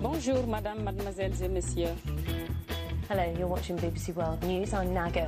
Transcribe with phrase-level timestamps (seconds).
[0.00, 1.94] Bonjour, madame, mademoiselles et messieurs.
[3.08, 4.72] Hello, you're watching BBC World News.
[4.72, 5.26] I'm Nago.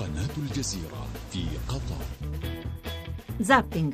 [0.00, 2.04] قناة الجزيرة في قطر
[3.42, 3.92] Zapping.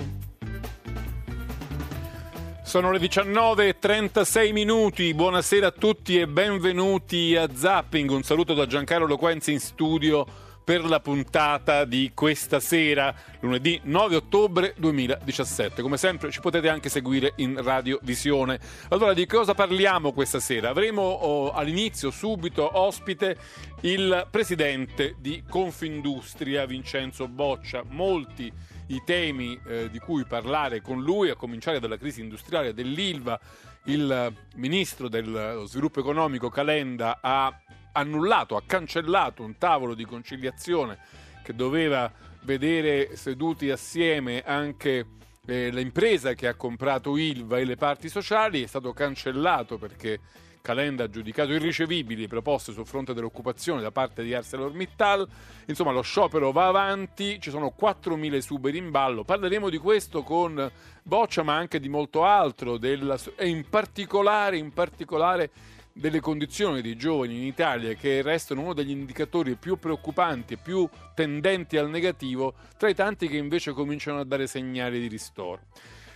[2.64, 8.11] Sono le 19.36 minuti, buonasera a tutti e benvenuti a Zapping.
[8.11, 10.27] Un saluto da Giancarlo Loquenzi in studio
[10.64, 15.82] per la puntata di questa sera, lunedì 9 ottobre 2017.
[15.82, 18.59] Come sempre ci potete anche seguire in radiovisione.
[18.89, 20.70] Allora, di cosa parliamo questa sera?
[20.70, 23.38] Avremo oh, all'inizio, subito, ospite
[23.82, 27.84] il presidente di Confindustria, Vincenzo Boccia.
[27.88, 28.52] Molti
[28.88, 33.40] i temi eh, di cui parlare con lui, a cominciare dalla crisi industriale dell'Ilva.
[33.85, 37.52] Il ministro dello sviluppo economico Calenda ha
[37.91, 40.98] annullato, ha cancellato un tavolo di conciliazione
[41.44, 42.12] che doveva
[42.44, 45.05] vedere seduti assieme anche
[45.45, 50.20] eh, l'impresa che ha comprato Ilva e le parti sociali, è stato cancellato perché
[50.62, 55.27] Calenda ha giudicato irricevibili proposte sul fronte dell'occupazione da parte di ArcelorMittal.
[55.65, 59.24] Insomma, lo sciopero va avanti, ci sono 4.000 esuberi in ballo.
[59.24, 60.71] Parleremo di questo con
[61.02, 65.50] Boccia, ma anche di molto altro, della, e in particolare, in particolare
[65.94, 70.88] delle condizioni dei giovani in Italia che restano uno degli indicatori più preoccupanti e più
[71.13, 75.62] tendenti al negativo tra i tanti che invece cominciano a dare segnali di ristoro.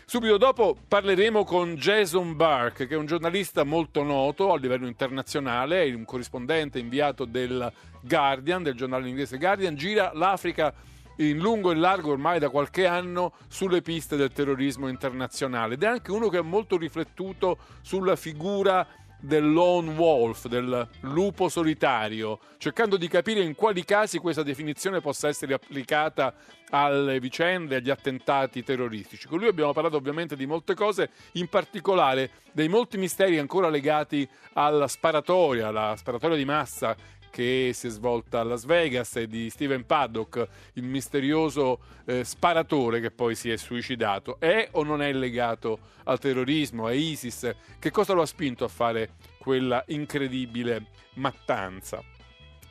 [0.07, 5.83] Subito dopo parleremo con Jason Burke, che è un giornalista molto noto a livello internazionale,
[5.83, 10.71] è un corrispondente inviato del Guardian, del giornale inglese Guardian, gira l'Africa
[11.17, 15.87] in lungo e largo ormai da qualche anno sulle piste del terrorismo internazionale ed è
[15.87, 18.85] anche uno che ha molto riflettuto sulla figura
[19.25, 25.27] del lone wolf, del lupo solitario, cercando di capire in quali casi questa definizione possa
[25.27, 26.33] essere applicata
[26.69, 29.27] alle vicende, agli attentati terroristici.
[29.27, 34.27] Con lui abbiamo parlato ovviamente di molte cose, in particolare dei molti misteri ancora legati
[34.53, 36.95] alla sparatoria, la sparatoria di massa
[37.35, 43.01] che si è svolta a Las Vegas e di Steven Paddock, il misterioso eh, sparatore
[43.01, 44.39] che poi si è suicidato.
[44.39, 47.53] È o non è legato al terrorismo, a ISIS?
[47.77, 52.01] Che cosa lo ha spinto a fare quella incredibile mattanza?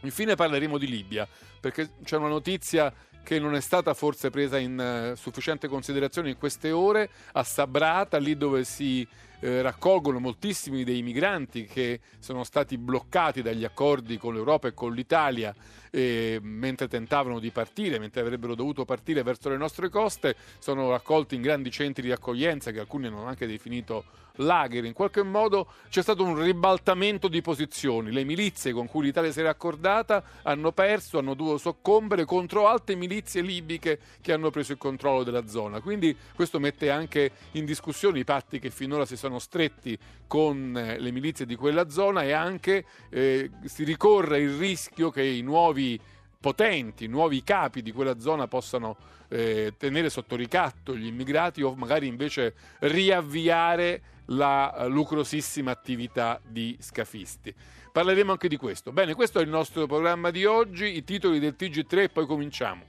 [0.00, 1.28] Infine parleremo di Libia,
[1.60, 2.90] perché c'è una notizia
[3.22, 8.16] che non è stata forse presa in uh, sufficiente considerazione in queste ore, a Sabrata,
[8.16, 9.06] lì dove si
[9.40, 14.92] eh, raccolgono moltissimi dei migranti che sono stati bloccati dagli accordi con l'Europa e con
[14.92, 15.54] l'Italia
[15.94, 21.36] eh, mentre tentavano di partire, mentre avrebbero dovuto partire verso le nostre coste, sono raccolti
[21.36, 24.04] in grandi centri di accoglienza che alcuni hanno anche definito
[24.38, 24.84] lager.
[24.84, 28.10] In qualche modo c'è stato un ribaltamento di posizioni.
[28.10, 32.96] Le milizie con cui l'Italia si era accordata hanno perso, hanno dovuto soccombere contro altre
[32.96, 35.80] milizie libiche che hanno preso il controllo della zona.
[35.80, 40.98] Quindi questo mette anche in discussione i patti che finora si sono stretti con eh,
[40.98, 46.00] le milizie di quella zona e anche eh, si ricorre il rischio che i nuovi
[46.40, 48.96] potenti, nuovi capi di quella zona possano
[49.28, 57.54] eh, tenere sotto ricatto gli immigrati o magari invece riavviare la lucrosissima attività di scafisti.
[57.92, 58.92] Parleremo anche di questo.
[58.92, 62.82] Bene, questo è il nostro programma di oggi, i titoli del TG3 e poi cominciamo.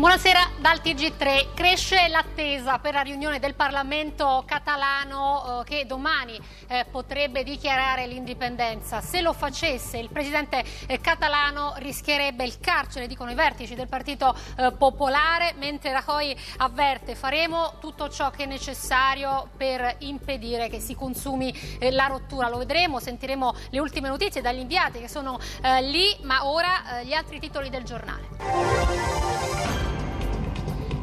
[0.00, 1.52] Buonasera dal TG3.
[1.52, 9.02] Cresce l'attesa per la riunione del Parlamento catalano eh, che domani eh, potrebbe dichiarare l'indipendenza.
[9.02, 14.34] Se lo facesse il presidente eh, catalano rischierebbe il carcere, dicono i vertici del Partito
[14.56, 20.94] eh, Popolare, mentre Rajoy avverte faremo tutto ciò che è necessario per impedire che si
[20.94, 22.48] consumi eh, la rottura.
[22.48, 27.12] Lo vedremo, sentiremo le ultime notizie dagli inviati che sono eh, lì, ma ora gli
[27.12, 29.89] altri titoli del giornale.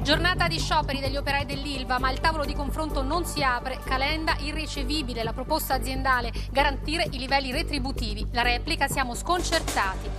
[0.08, 3.78] Giornata di scioperi degli operai dell'Ilva, ma il tavolo di confronto non si apre.
[3.84, 5.22] Calenda irricevibile.
[5.22, 8.26] La proposta aziendale garantire i livelli retributivi.
[8.32, 10.10] La replica siamo sconcertati.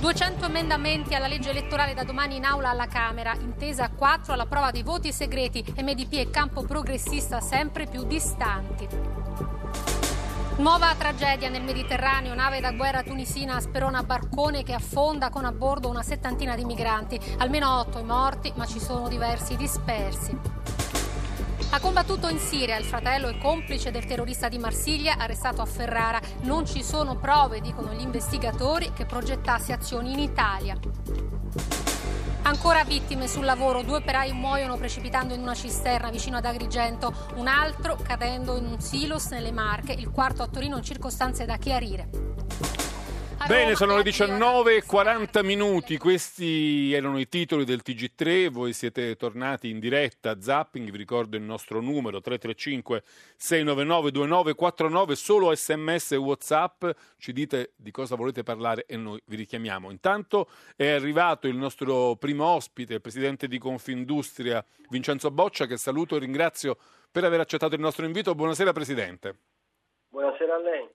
[0.00, 3.36] 200 emendamenti alla legge elettorale da domani in aula alla Camera.
[3.38, 5.64] Intesa 4 alla prova dei voti segreti.
[5.76, 9.25] MDP e campo progressista sempre più distanti.
[10.58, 15.90] Nuova tragedia nel Mediterraneo, nave da guerra tunisina sperona barcone che affonda con a bordo
[15.90, 20.34] una settantina di migranti, almeno otto i morti, ma ci sono diversi dispersi.
[21.70, 26.20] Ha combattuto in Siria, il fratello e complice del terrorista di Marsiglia arrestato a Ferrara.
[26.42, 30.78] Non ci sono prove, dicono gli investigatori, che progettasse azioni in Italia.
[32.46, 37.48] Ancora vittime sul lavoro, due operai muoiono precipitando in una cisterna vicino ad Agrigento, un
[37.48, 42.35] altro cadendo in un silos nelle Marche, il quarto a Torino in circostanze da chiarire.
[43.48, 44.26] Bene, sono le l'addio.
[44.26, 50.96] 19.40 minuti, questi erano i titoli del TG3, voi siete tornati in diretta Zapping, vi
[50.96, 53.04] ricordo il nostro numero 335
[53.36, 56.86] 699 2949, solo sms e whatsapp,
[57.18, 59.92] ci dite di cosa volete parlare e noi vi richiamiamo.
[59.92, 66.16] Intanto è arrivato il nostro primo ospite, il presidente di Confindustria Vincenzo Boccia, che saluto
[66.16, 66.78] e ringrazio
[67.12, 68.34] per aver accettato il nostro invito.
[68.34, 69.36] Buonasera Presidente.
[70.08, 70.88] Buonasera a lei.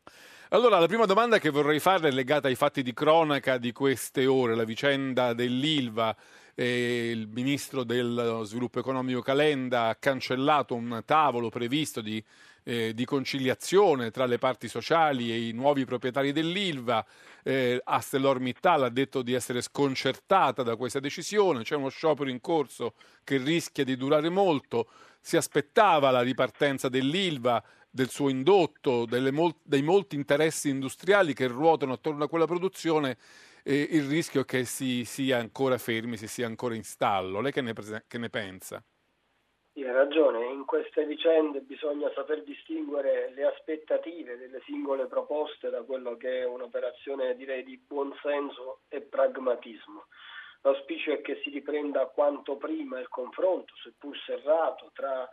[0.53, 4.25] Allora, la prima domanda che vorrei farle è legata ai fatti di cronaca di queste
[4.25, 6.13] ore, la vicenda dell'Ilva.
[6.55, 12.21] Eh, il ministro dello sviluppo economico Calenda ha cancellato un tavolo previsto di,
[12.63, 17.05] eh, di conciliazione tra le parti sociali e i nuovi proprietari dell'Ilva.
[17.43, 22.95] Eh, ArcelorMittal ha detto di essere sconcertata da questa decisione, c'è uno sciopero in corso
[23.23, 24.89] che rischia di durare molto.
[25.21, 31.93] Si aspettava la ripartenza dell'Ilva, del suo indotto, mol- dei molti interessi industriali che ruotano
[31.93, 33.17] attorno a quella produzione,
[33.63, 37.41] eh, il rischio è che si sia ancora fermi, si sia ancora in stallo.
[37.41, 38.83] Lei che ne, prese- che ne pensa?
[39.73, 45.81] Sì, ha ragione, in queste vicende bisogna saper distinguere le aspettative delle singole proposte da
[45.83, 50.07] quello che è un'operazione direi di buonsenso e pragmatismo.
[50.63, 55.27] L'auspicio è che si riprenda quanto prima il confronto, seppur serrato, tra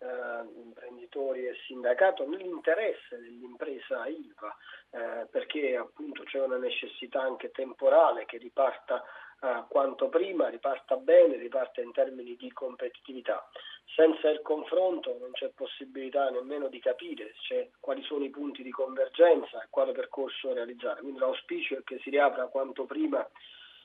[0.00, 4.56] eh, imprenditori e sindacato nell'interesse dell'impresa ILVA,
[4.90, 9.04] eh, perché appunto c'è una necessità anche temporale che riparta
[9.42, 13.48] eh, quanto prima, riparta bene, riparta in termini di competitività.
[13.94, 18.70] Senza il confronto non c'è possibilità nemmeno di capire cioè, quali sono i punti di
[18.70, 21.00] convergenza e quale percorso realizzare.
[21.00, 23.26] Quindi l'auspicio è che si riapra quanto prima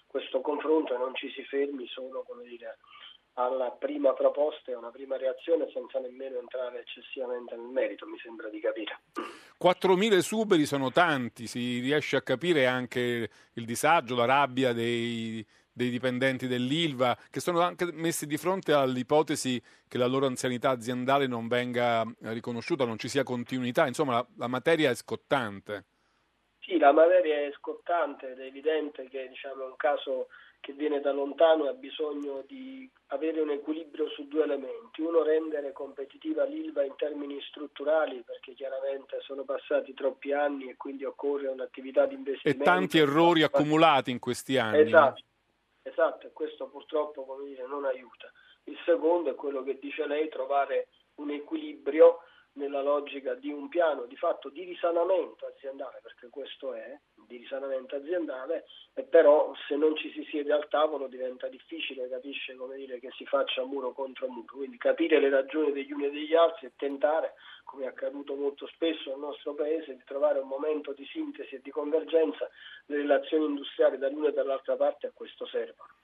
[0.08, 2.78] questo confronto e non ci si fermi solo come dire,
[3.36, 8.50] alla prima proposta e una prima reazione senza nemmeno entrare eccessivamente nel merito, mi sembra
[8.50, 9.00] di capire.
[9.62, 15.90] 4.000 esuberi sono tanti, si riesce a capire anche il disagio, la rabbia dei, dei
[15.90, 21.48] dipendenti dell'ILVA che sono anche messi di fronte all'ipotesi che la loro anzianità aziendale non
[21.48, 25.86] venga riconosciuta, non ci sia continuità, insomma la, la materia è scottante.
[26.62, 30.28] Sì, la materia è scottante ed è evidente che diciamo, è un caso
[30.66, 35.00] che viene da lontano e ha bisogno di avere un equilibrio su due elementi.
[35.00, 41.06] Uno, rendere competitiva l'ILVA in termini strutturali, perché chiaramente sono passati troppi anni e quindi
[41.06, 42.64] occorre un'attività di investimento.
[42.64, 44.80] E tanti errori accumulati in questi anni.
[44.80, 45.22] Esatto,
[45.84, 48.32] esatto, e questo purtroppo come dire, non aiuta.
[48.64, 52.22] Il secondo è quello che dice lei, trovare un equilibrio
[52.56, 56.98] nella logica di un piano di fatto di risanamento aziendale, perché questo è,
[57.28, 62.56] di risanamento aziendale, e però se non ci si siede al tavolo diventa difficile, capisce
[62.56, 66.12] come dire, che si faccia muro contro muro, quindi capire le ragioni degli uni e
[66.12, 70.48] degli altri e tentare, come è accaduto molto spesso nel nostro Paese, di trovare un
[70.48, 72.50] momento di sintesi e di convergenza
[72.86, 75.95] delle relazioni industriali dall'una e dall'altra parte a questo servono.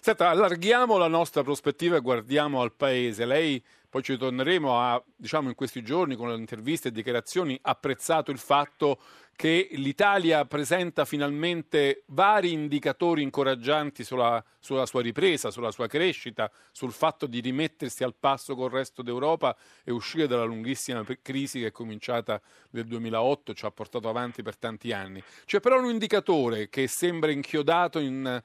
[0.00, 3.24] Senta, allarghiamo la nostra prospettiva e guardiamo al Paese.
[3.24, 8.30] Lei, poi ci torneremo a, diciamo in questi giorni con le interviste e dichiarazioni, apprezzato
[8.30, 8.98] il fatto
[9.36, 16.92] che l'Italia presenta finalmente vari indicatori incoraggianti sulla, sulla, sua ripresa, sulla sua crescita, sul
[16.92, 21.72] fatto di rimettersi al passo col resto d'Europa e uscire dalla lunghissima crisi che è
[21.72, 25.22] cominciata nel 2008, ci ha portato avanti per tanti anni.
[25.44, 28.40] C'è però un indicatore che sembra inchiodato in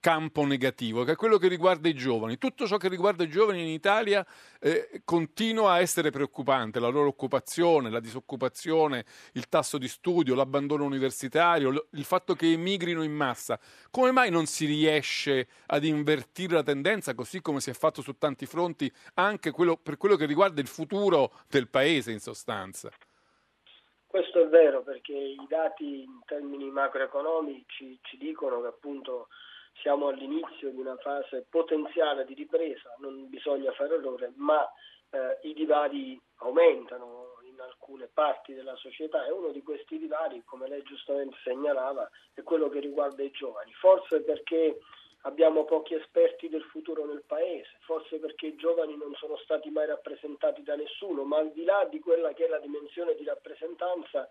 [0.00, 2.38] campo negativo, che è quello che riguarda i giovani.
[2.38, 4.24] Tutto ciò che riguarda i giovani in Italia
[4.60, 10.84] eh, continua a essere preoccupante, la loro occupazione, la disoccupazione, il tasso di studio, l'abbandono
[10.84, 13.58] universitario, il fatto che emigrino in massa.
[13.90, 18.16] Come mai non si riesce ad invertire la tendenza, così come si è fatto su
[18.18, 22.90] tanti fronti, anche quello, per quello che riguarda il futuro del Paese in sostanza?
[24.06, 29.28] Questo è vero perché i dati in termini macroeconomici ci dicono che appunto
[29.80, 34.66] siamo all'inizio di una fase potenziale di ripresa, non bisogna fare errore, ma
[35.10, 40.68] eh, i divari aumentano in alcune parti della società e uno di questi divari, come
[40.68, 43.72] lei giustamente segnalava, è quello che riguarda i giovani.
[43.72, 44.78] Forse perché
[45.22, 49.86] abbiamo pochi esperti del futuro nel paese, forse perché i giovani non sono stati mai
[49.86, 54.28] rappresentati da nessuno, ma al di là di quella che è la dimensione di rappresentanza,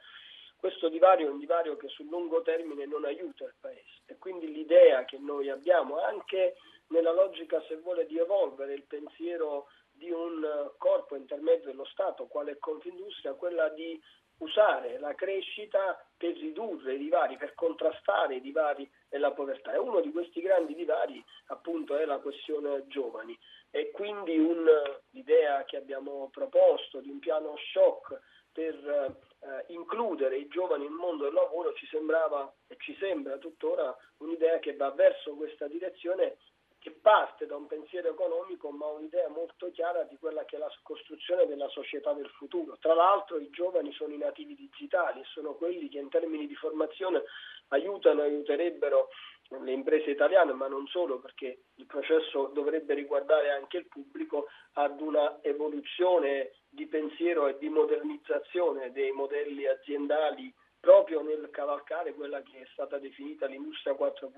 [0.57, 4.51] questo divario è un divario che sul lungo termine non aiuta il Paese e quindi
[4.51, 6.55] l'idea che noi abbiamo anche
[6.87, 12.57] nella logica, se vuole, di evolvere il pensiero di un corpo intermedio dello Stato, quale
[12.59, 13.99] Confindustria, quella di
[14.39, 19.73] usare la crescita per ridurre i divari, per contrastare i divari e la povertà.
[19.73, 23.37] E uno di questi grandi divari appunto è la questione giovani
[23.71, 24.65] e quindi un,
[25.11, 28.19] l'idea che abbiamo proposto di un piano shock
[28.51, 29.15] per
[29.47, 34.59] eh, includere i giovani il mondo del lavoro ci sembrava e ci sembra tuttora un'idea
[34.59, 36.37] che va verso questa direzione
[36.79, 40.71] che parte da un pensiero economico ma un'idea molto chiara di quella che è la
[40.83, 42.77] costruzione della società del futuro.
[42.79, 46.55] Tra l'altro i giovani sono i nativi digitali e sono quelli che in termini di
[46.55, 47.23] formazione
[47.69, 49.09] aiutano e aiuterebbero
[49.49, 54.99] le imprese italiane, ma non solo, perché il processo dovrebbe riguardare anche il pubblico, ad
[54.99, 62.59] una evoluzione di pensiero e di modernizzazione dei modelli aziendali proprio nel cavalcare quella che
[62.59, 64.29] è stata definita l'industria 4.0.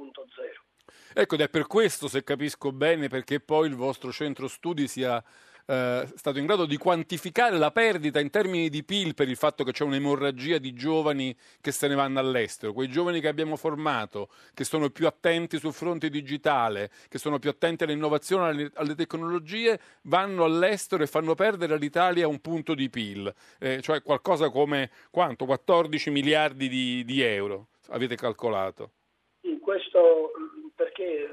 [1.13, 5.21] Ecco, ed è per questo, se capisco bene, perché poi il vostro centro studi sia
[5.69, 9.63] eh, stato in grado di quantificare la perdita in termini di PIL per il fatto
[9.63, 14.29] che c'è un'emorragia di giovani che se ne vanno all'estero, quei giovani che abbiamo formato,
[14.55, 19.79] che sono più attenti sul fronte digitale, che sono più attenti all'innovazione, alle, alle tecnologie,
[20.03, 25.45] vanno all'estero e fanno perdere all'Italia un punto di PIL, eh, cioè qualcosa come quanto?
[25.45, 28.93] 14 miliardi di, di euro, avete calcolato.
[29.41, 30.31] Sì, questo
[30.73, 31.29] perché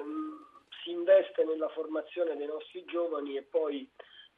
[0.85, 3.89] si investe nella formazione dei nostri giovani e poi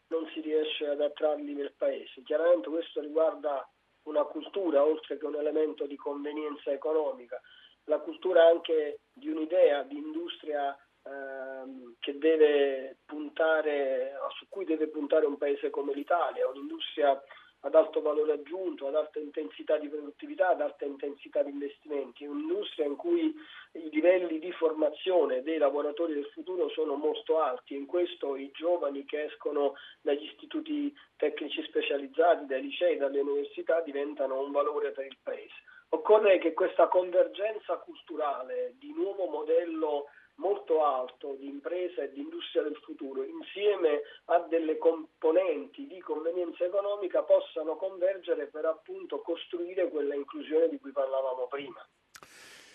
[0.08, 2.22] non si riesce ad attrarli nel paese.
[2.22, 3.68] Chiaramente questo riguarda
[4.04, 7.40] una cultura oltre che un elemento di convenienza economica,
[7.84, 15.26] la cultura anche di un'idea di industria ehm, che deve puntare, su cui deve puntare
[15.26, 17.20] un paese come l'Italia, un'industria
[17.60, 22.86] ad alto valore aggiunto, ad alta intensità di produttività, ad alta intensità di investimenti, un'industria
[22.86, 23.34] in cui
[23.72, 28.50] i livelli di formazione dei lavoratori del futuro sono molto alti e in questo i
[28.52, 35.06] giovani che escono dagli istituti tecnici specializzati, dai licei, dalle università diventano un valore per
[35.06, 35.54] il Paese.
[35.90, 40.04] Occorre che questa convergenza culturale di nuovo modello
[40.38, 46.64] molto alto di impresa e di industria del futuro, insieme a delle componenti di convenienza
[46.64, 51.86] economica, possano convergere per appunto costruire quella inclusione di cui parlavamo prima.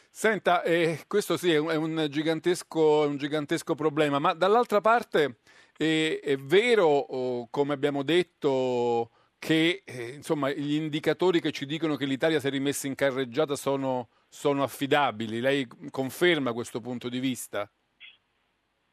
[0.09, 5.39] Senta, eh, questo sì è un, gigantesco, un, gigantesco, problema, ma dall'altra parte
[5.75, 11.95] eh, è vero, oh, come abbiamo detto, che eh, insomma, gli indicatori che ci dicono
[11.95, 15.39] che l'Italia si è rimessa in carreggiata sono sono affidabili.
[15.39, 17.69] Lei conferma questo punto di vista?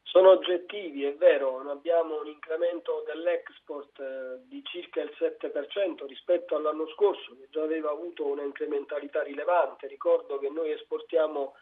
[0.03, 6.87] Sono oggettivi, è vero, abbiamo un incremento dell'export eh, di circa il 7% rispetto all'anno
[6.89, 9.87] scorso, che già aveva avuto una incrementalità rilevante.
[9.87, 11.55] Ricordo che noi esportiamo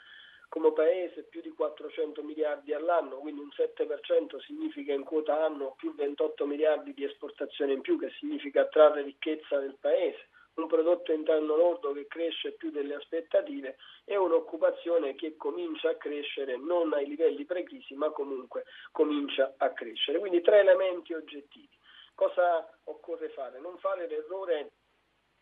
[0.48, 5.94] come paese più di 400 miliardi all'anno, quindi un 7% significa in quota anno più
[5.94, 10.30] 28 miliardi di esportazione in più, che significa attrarre ricchezza nel paese
[10.60, 16.56] un prodotto interno lordo che cresce più delle aspettative e un'occupazione che comincia a crescere
[16.56, 20.18] non ai livelli pre-crisi ma comunque comincia a crescere.
[20.18, 21.76] Quindi tre elementi oggettivi.
[22.14, 23.60] Cosa occorre fare?
[23.60, 24.72] Non fare l'errore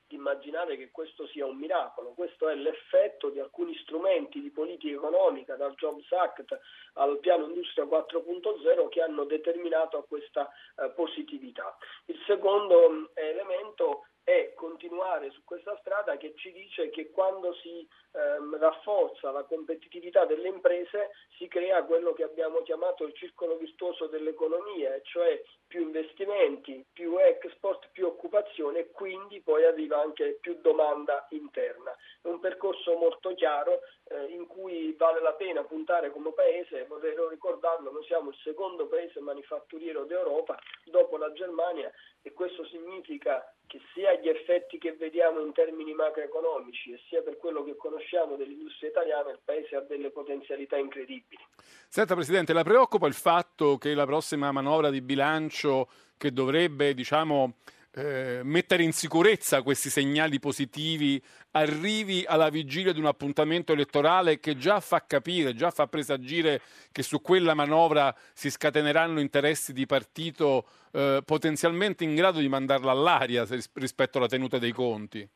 [0.06, 4.94] di immaginare che questo sia un miracolo, questo è l'effetto di alcuni strumenti di politica
[4.94, 6.58] economica, dal Jobs Act
[6.94, 11.76] al piano Industria 4.0, che hanno determinato questa eh, positività.
[12.06, 17.86] Il secondo eh, elemento è continuare su questa strada che ci dice che quando si
[18.10, 24.06] ehm, rafforza la competitività delle imprese si crea quello che abbiamo chiamato il circolo virtuoso
[24.08, 31.24] dell'economia, cioè più investimenti, più export, più occupazione e quindi poi arriva anche più domanda
[31.30, 31.94] interna.
[32.20, 37.14] È un percorso molto chiaro eh, in cui vale la pena puntare come paese, vorrei
[37.28, 41.90] ricordarlo, noi siamo il secondo paese manifatturiero d'Europa dopo la Germania
[42.22, 47.36] e questo significa che sia gli effetti che vediamo in termini macroeconomici e sia per
[47.36, 51.42] quello che conosciamo dell'industria italiana, il Paese ha delle potenzialità incredibili.
[51.88, 57.54] Senta Presidente, la preoccupa il fatto che la prossima manovra di bilancio che dovrebbe, diciamo,
[57.96, 61.22] eh, mettere in sicurezza questi segnali positivi
[61.52, 66.60] arrivi alla vigilia di un appuntamento elettorale che già fa capire, già fa presagire
[66.92, 72.90] che su quella manovra si scateneranno interessi di partito eh, potenzialmente in grado di mandarla
[72.90, 75.26] all'aria rispetto alla tenuta dei conti?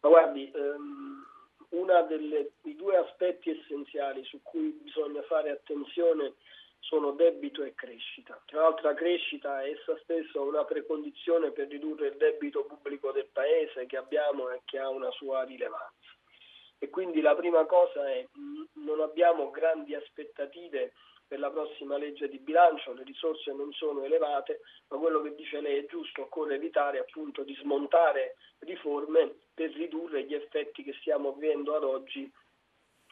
[0.00, 1.24] Ma guardi, ehm,
[1.70, 6.34] uno dei due aspetti essenziali su cui bisogna fare attenzione
[6.80, 8.40] sono debito e crescita.
[8.46, 13.28] Tra l'altro la crescita è essa stessa una precondizione per ridurre il debito pubblico del
[13.32, 15.94] Paese che abbiamo e che ha una sua rilevanza.
[16.78, 18.26] E quindi la prima cosa è
[18.84, 20.92] non abbiamo grandi aspettative
[21.30, 25.60] per la prossima legge di bilancio, le risorse non sono elevate, ma quello che dice
[25.60, 31.32] lei è giusto, occorre evitare appunto di smontare riforme per ridurre gli effetti che stiamo
[31.34, 32.28] vivendo ad oggi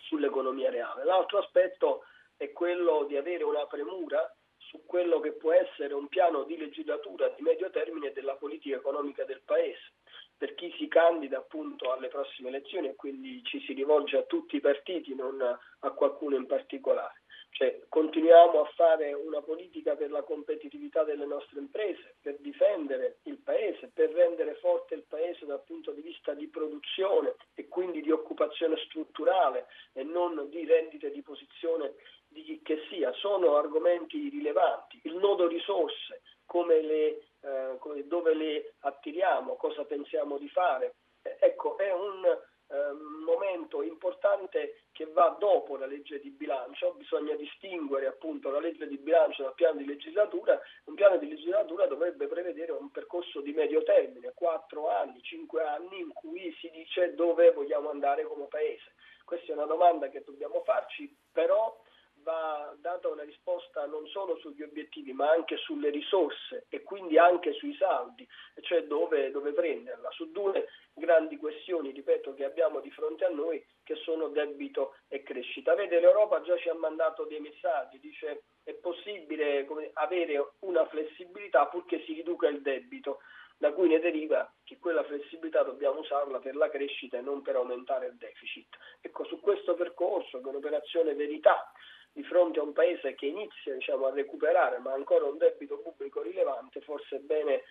[0.00, 1.04] sull'economia reale.
[1.04, 2.06] L'altro aspetto è
[2.52, 7.42] quello di avere una premura su quello che può essere un piano di legislatura di
[7.42, 9.92] medio termine della politica economica del Paese.
[10.38, 14.54] per chi si candida appunto alle prossime elezioni e quindi ci si rivolge a tutti
[14.54, 17.22] i partiti, non a qualcuno in particolare.
[17.50, 23.38] Cioè, continuiamo a fare una politica per la competitività delle nostre imprese, per difendere il
[23.38, 28.12] Paese, per rendere forte il Paese dal punto di vista di produzione e quindi di
[28.12, 31.94] occupazione strutturale e non di rendite di posizione
[32.28, 33.12] di chi che sia.
[33.14, 35.00] Sono argomenti rilevanti.
[35.04, 40.94] Il nodo risorse, come le, eh, dove le attiriamo, cosa pensiamo di fare.
[41.22, 42.24] ecco, è un
[42.70, 42.92] eh,
[43.24, 48.98] momento importante che va dopo la legge di bilancio, bisogna distinguere appunto la legge di
[48.98, 53.82] bilancio dal piano di legislatura, un piano di legislatura dovrebbe prevedere un percorso di medio
[53.84, 58.92] termine, 4 anni, 5 anni in cui si dice dove vogliamo andare come paese.
[59.24, 61.78] Questa è una domanda che dobbiamo farci, però
[62.28, 67.54] va data una risposta non solo sugli obiettivi ma anche sulle risorse e quindi anche
[67.54, 68.28] sui saldi,
[68.60, 73.64] cioè dove, dove prenderla, su due grandi questioni, ripeto, che abbiamo di fronte a noi
[73.82, 75.74] che sono debito e crescita.
[75.74, 82.04] Vede, l'Europa già ci ha mandato dei messaggi, dice è possibile avere una flessibilità purché
[82.04, 83.20] si riduca il debito
[83.56, 87.56] da cui ne deriva che quella flessibilità dobbiamo usarla per la crescita e non per
[87.56, 88.76] aumentare il deficit.
[89.00, 91.72] Ecco, su questo percorso, che è un'operazione verità,
[92.12, 96.22] di fronte a un paese che inizia diciamo, a recuperare ma ancora un debito pubblico
[96.22, 97.62] rilevante, forse è bene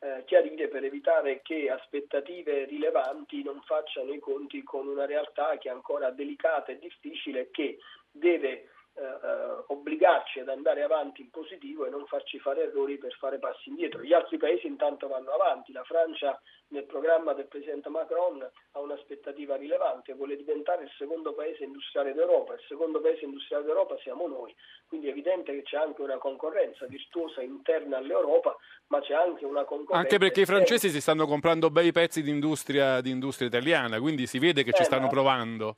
[0.00, 5.68] eh, chiarire per evitare che aspettative rilevanti non facciano i conti con una realtà che
[5.68, 7.78] è ancora delicata e difficile e che
[8.10, 13.14] deve eh, eh, obbligarci ad andare avanti in positivo e non farci fare errori per
[13.14, 14.02] fare passi indietro.
[14.02, 19.56] Gli altri paesi intanto vanno avanti, la Francia nel programma del Presidente Macron ha un'aspettativa
[19.56, 24.54] rilevante, vuole diventare il secondo paese industriale d'Europa, il secondo paese industriale d'Europa siamo noi,
[24.86, 28.54] quindi è evidente che c'è anche una concorrenza virtuosa interna all'Europa,
[28.88, 30.02] ma c'è anche una concorrenza...
[30.02, 34.26] Anche perché i francesi si stanno comprando bei pezzi di industria, di industria italiana, quindi
[34.26, 35.76] si vede che eh, ci stanno provando.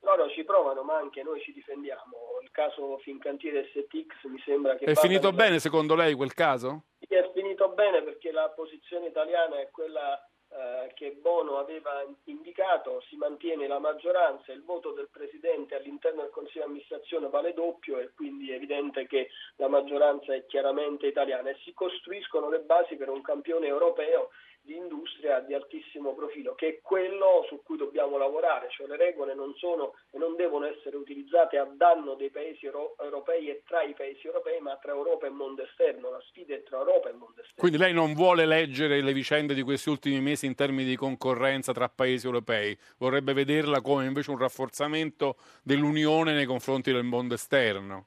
[0.00, 2.27] Loro ci provano, ma anche noi ci difendiamo
[2.58, 4.86] caso Fincantiere STX mi sembra che...
[4.86, 6.86] È finito bene secondo lei quel caso?
[6.98, 13.00] Sì, è finito bene perché la posizione italiana è quella eh, che Bono aveva indicato,
[13.08, 18.00] si mantiene la maggioranza, il voto del Presidente all'interno del Consiglio di amministrazione vale doppio
[18.00, 22.96] e quindi è evidente che la maggioranza è chiaramente italiana e si costruiscono le basi
[22.96, 24.30] per un campione europeo
[24.68, 29.34] di industria di altissimo profilo, che è quello su cui dobbiamo lavorare, cioè le regole
[29.34, 33.82] non sono e non devono essere utilizzate a danno dei paesi euro- europei e tra
[33.82, 37.12] i paesi europei, ma tra Europa e mondo esterno, la sfida è tra Europa e
[37.12, 37.56] mondo esterno.
[37.56, 41.72] Quindi lei non vuole leggere le vicende di questi ultimi mesi in termini di concorrenza
[41.72, 48.04] tra paesi europei, vorrebbe vederla come invece un rafforzamento dell'Unione nei confronti del mondo esterno.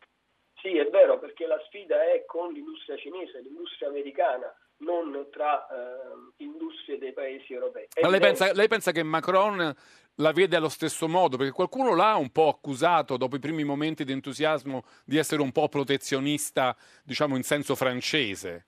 [0.62, 6.44] Sì, è vero, perché la sfida è con l'industria cinese, l'industria americana, non tra eh,
[6.44, 7.88] industrie dei paesi europei.
[8.02, 9.74] Ma lei pensa, lei pensa, che Macron
[10.16, 11.38] la vede allo stesso modo?
[11.38, 15.52] Perché qualcuno l'ha un po' accusato dopo i primi momenti di entusiasmo di essere un
[15.52, 18.68] po' protezionista, diciamo in senso francese.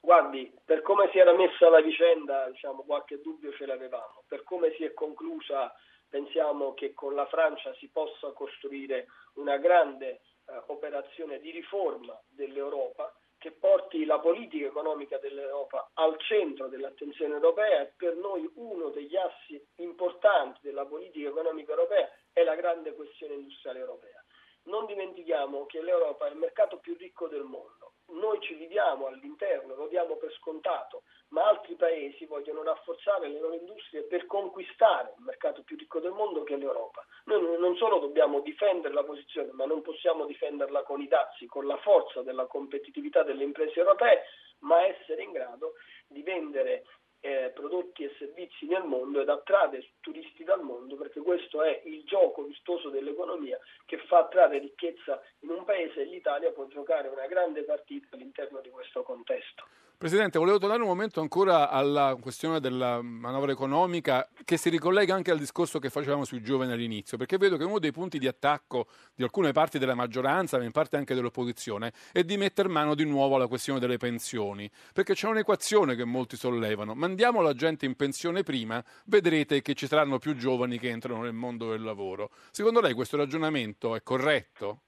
[0.00, 4.24] Guardi, per come si era messa la vicenda, diciamo, qualche dubbio ce l'avevamo.
[4.28, 5.72] Per come si è conclusa,
[6.08, 13.14] pensiamo che con la Francia si possa costruire una grande eh, operazione di riforma dell'Europa
[13.44, 19.16] che porti la politica economica dell'Europa al centro dell'attenzione europea e per noi uno degli
[19.16, 24.24] assi importanti della politica economica europea è la grande questione industriale europea.
[24.62, 29.74] Non dimentichiamo che l'Europa è il mercato più ricco del mondo noi ci viviamo all'interno,
[29.74, 35.24] lo diamo per scontato, ma altri paesi vogliono rafforzare le loro industrie per conquistare il
[35.24, 37.04] mercato più ricco del mondo che è l'Europa.
[37.24, 41.66] Noi non solo dobbiamo difendere la posizione, ma non possiamo difenderla con i dazi, con
[41.66, 44.22] la forza della competitività delle imprese europee,
[44.60, 45.74] ma essere in grado
[46.06, 46.84] di vendere
[47.24, 52.04] eh, prodotti e servizi nel mondo ed attrarre turisti dal mondo, perché questo è il
[52.04, 57.26] gioco vistoso dell'economia che fa attrarre ricchezza in un paese e l'Italia può giocare una
[57.26, 59.64] grande partita all'interno di questo contesto.
[59.96, 65.30] Presidente, volevo tornare un momento ancora alla questione della manovra economica che si ricollega anche
[65.30, 68.88] al discorso che facevamo sui giovani all'inizio, perché vedo che uno dei punti di attacco
[69.14, 73.06] di alcune parti della maggioranza, ma in parte anche dell'opposizione, è di mettere mano di
[73.06, 77.94] nuovo alla questione delle pensioni, perché c'è un'equazione che molti sollevano, mandiamo la gente in
[77.94, 82.30] pensione prima, vedrete che ci saranno più giovani che entrano nel mondo del lavoro.
[82.50, 84.80] Secondo lei questo ragionamento è corretto?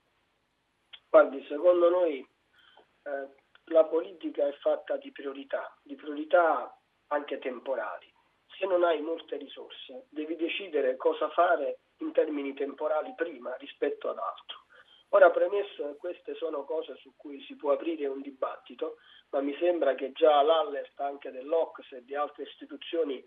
[1.09, 3.29] Guardi, secondo noi eh,
[3.67, 8.13] la politica è fatta di priorità, di priorità anche temporali.
[8.59, 14.19] Se non hai molte risorse, devi decidere cosa fare in termini temporali prima rispetto ad
[14.19, 14.66] altro.
[15.11, 18.97] Ora premesso che queste sono cose su cui si può aprire un dibattito,
[19.31, 23.25] ma mi sembra che già l'allert anche dell'Ocs e di altre istituzioni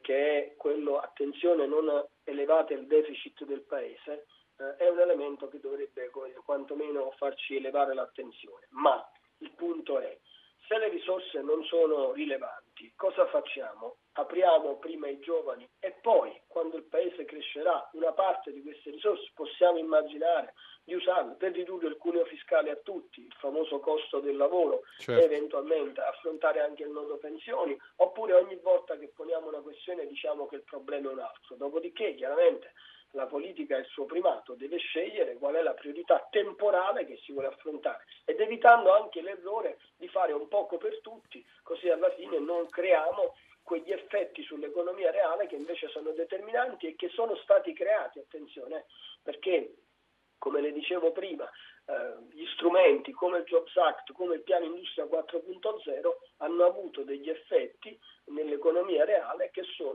[0.00, 5.60] che è quello attenzione non elevate il deficit del Paese, eh, è un elemento che
[5.60, 6.10] dovrebbe
[6.44, 8.66] quantomeno farci elevare l'attenzione.
[8.70, 9.06] Ma
[9.38, 10.18] il punto è,
[10.72, 13.96] se le risorse non sono rilevanti, cosa facciamo?
[14.12, 19.30] Apriamo prima i giovani e poi, quando il Paese crescerà, una parte di queste risorse
[19.34, 24.36] possiamo immaginare di usarle per ridurre il cuneo fiscale a tutti, il famoso costo del
[24.36, 25.20] lavoro certo.
[25.20, 30.46] e eventualmente affrontare anche il nodo pensioni, oppure ogni volta che poniamo una questione diciamo
[30.46, 31.56] che il problema è un altro.
[31.56, 32.72] Dopodiché, chiaramente,
[33.12, 37.32] la politica ha il suo primato, deve scegliere qual è la priorità temporale che si
[37.32, 42.38] vuole affrontare ed evitando anche l'errore di fare un poco per tutti, così alla fine
[42.38, 48.18] non creiamo quegli effetti sull'economia reale che invece sono determinanti e che sono stati creati,
[48.18, 48.86] attenzione,
[49.22, 49.74] perché
[50.38, 51.48] come le dicevo prima,
[51.86, 56.00] eh, gli strumenti come il Jobs Act, come il piano Industria 4.0
[56.38, 57.96] hanno avuto degli effetti
[58.26, 59.91] nell'economia reale che sono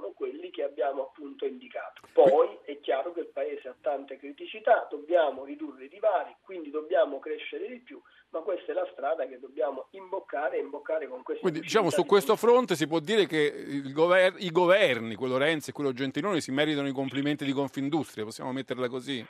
[0.88, 2.02] abbiamo appunto indicato.
[2.14, 7.20] Poi è chiaro che il Paese ha tante criticità, dobbiamo ridurre i divari, quindi dobbiamo
[7.20, 11.42] crescere di più, ma questa è la strada che dobbiamo imboccare e imboccare con questa
[11.42, 15.74] Quindi diciamo su questo fronte si può dire che gover- i governi, quello Renzi e
[15.74, 19.26] quello Gentiloni, si meritano i complimenti di Confindustria, possiamo metterla così?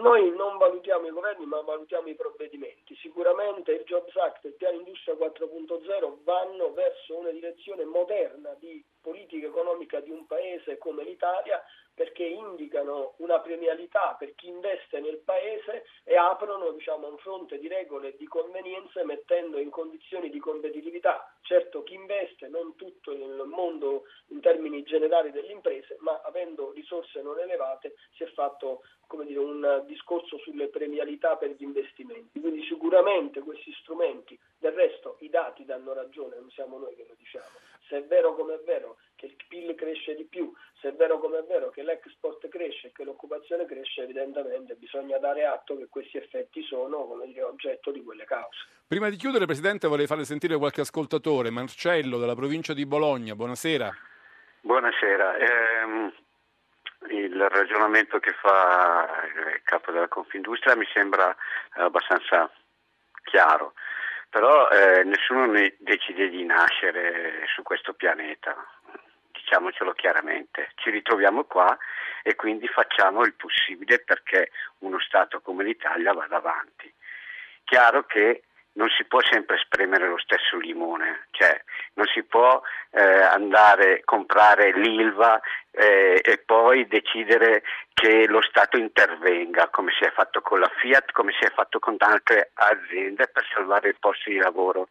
[0.00, 2.96] Noi non valutiamo i governi ma valutiamo i provvedimenti.
[2.96, 8.82] Sicuramente il Jobs Act e il Piano Industria 4.0 vanno verso una direzione moderna di
[9.00, 11.62] politica economica di un paese come l'Italia
[12.00, 17.68] perché indicano una premialità per chi investe nel paese e aprono diciamo, un fronte di
[17.68, 21.30] regole e di convenienze mettendo in condizioni di competitività.
[21.42, 27.20] Certo chi investe, non tutto il mondo in termini generali delle imprese, ma avendo risorse
[27.20, 28.80] non elevate si è fatto
[29.24, 32.40] dire, un discorso sulle premialità per gli investimenti.
[32.40, 37.14] Quindi sicuramente questi strumenti, del resto i dati danno ragione, non siamo noi che lo
[37.16, 37.46] diciamo.
[37.88, 41.18] Se è vero come è vero che il PIL cresce di più, se è vero
[41.18, 45.88] come è vero che l'export cresce e che l'occupazione cresce, evidentemente bisogna dare atto che
[45.88, 48.64] questi effetti sono dire, oggetto di quelle cause.
[48.86, 51.50] Prima di chiudere, Presidente, vorrei fare sentire qualche ascoltatore.
[51.50, 53.90] Marcello della provincia di Bologna, buonasera.
[54.62, 55.36] Buonasera.
[55.36, 56.12] Eh,
[57.08, 61.34] il ragionamento che fa il capo della Confindustria mi sembra
[61.72, 62.50] abbastanza
[63.24, 63.74] chiaro,
[64.28, 68.54] però eh, nessuno ne decide di nascere su questo pianeta,
[69.32, 71.76] diciamocelo chiaramente, ci ritroviamo qua
[72.22, 76.92] e quindi facciamo il possibile perché uno Stato come l'Italia vada avanti.
[77.64, 81.60] Chiaro che non si può sempre spremere lo stesso limone, cioè
[81.94, 85.40] non si può eh, andare a comprare l'ILVA
[85.72, 91.12] eh, e poi decidere che lo Stato intervenga, come si è fatto con la Fiat,
[91.12, 94.88] come si è fatto con altre aziende per salvare i posti di lavoro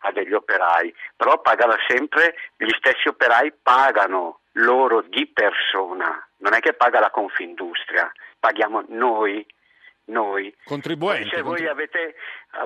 [0.00, 6.60] a degli operai, però pagano sempre, gli stessi operai pagano loro di persona, non è
[6.60, 9.44] che paga la Confindustria, paghiamo noi
[10.08, 10.54] noi.
[10.64, 11.30] Contribuenti.
[11.30, 12.14] Se voi avete,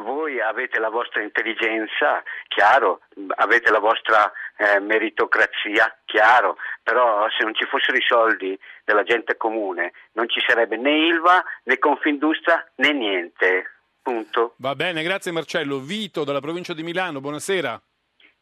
[0.01, 3.01] voi avete, la vostra intelligenza, chiaro,
[3.37, 9.37] avete la vostra eh, meritocrazia, chiaro, però se non ci fossero i soldi della gente
[9.37, 13.67] comune non ci sarebbe né Ilva né Confindustria né niente.
[14.03, 14.55] Punto.
[14.57, 15.79] Va bene, grazie Marcello.
[15.79, 17.81] Vito dalla provincia di Milano, buonasera.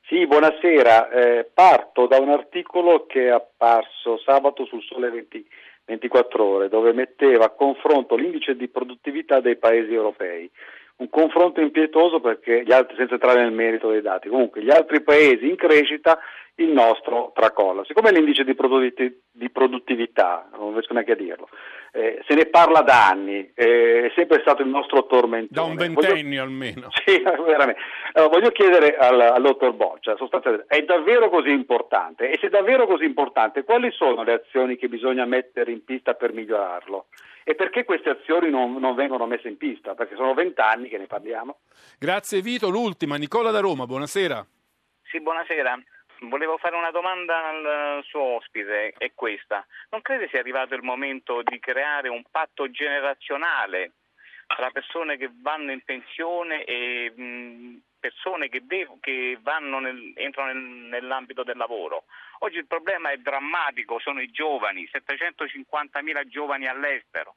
[0.07, 1.11] Sì, buonasera.
[1.11, 5.47] Eh, parto da un articolo che è apparso sabato sul Sole 20
[5.85, 10.51] 24 ore, dove metteva a confronto l'indice di produttività dei paesi europei.
[11.01, 15.01] Un confronto impietoso perché gli altri, senza entrare nel merito dei dati, comunque gli altri
[15.03, 16.19] paesi in crescita,
[16.57, 17.83] il nostro tracolla.
[17.87, 21.49] Siccome l'indice di, produttività, non riesco neanche a dirlo,
[21.93, 25.49] eh, se ne parla da anni, eh, è sempre stato il nostro tormentone.
[25.49, 26.43] Da un ventennio voglio...
[26.43, 26.89] almeno.
[27.05, 27.81] Sì, veramente.
[28.13, 30.17] Allora, voglio chiedere al, al dottor Boccia,
[30.67, 32.31] è davvero così importante?
[32.31, 36.13] E se è davvero così importante, quali sono le azioni che bisogna mettere in pista
[36.13, 37.07] per migliorarlo?
[37.45, 39.95] E perché queste azioni non, non vengono messe in pista?
[39.95, 41.61] Perché sono vent'anni che ne parliamo.
[41.99, 44.45] Grazie Vito, l'ultima, Nicola da Roma, buonasera.
[45.05, 45.79] Sì, buonasera.
[46.23, 49.67] Volevo fare una domanda al suo ospite, è questa.
[49.89, 53.93] Non crede sia arrivato il momento di creare un patto generazionale
[54.47, 59.39] tra persone che vanno in pensione e mh, persone che, dev- che
[59.81, 62.05] nel- entrano nel- nell'ambito del lavoro?
[62.43, 67.37] Oggi il problema è drammatico, sono i giovani, 750.000 giovani all'estero.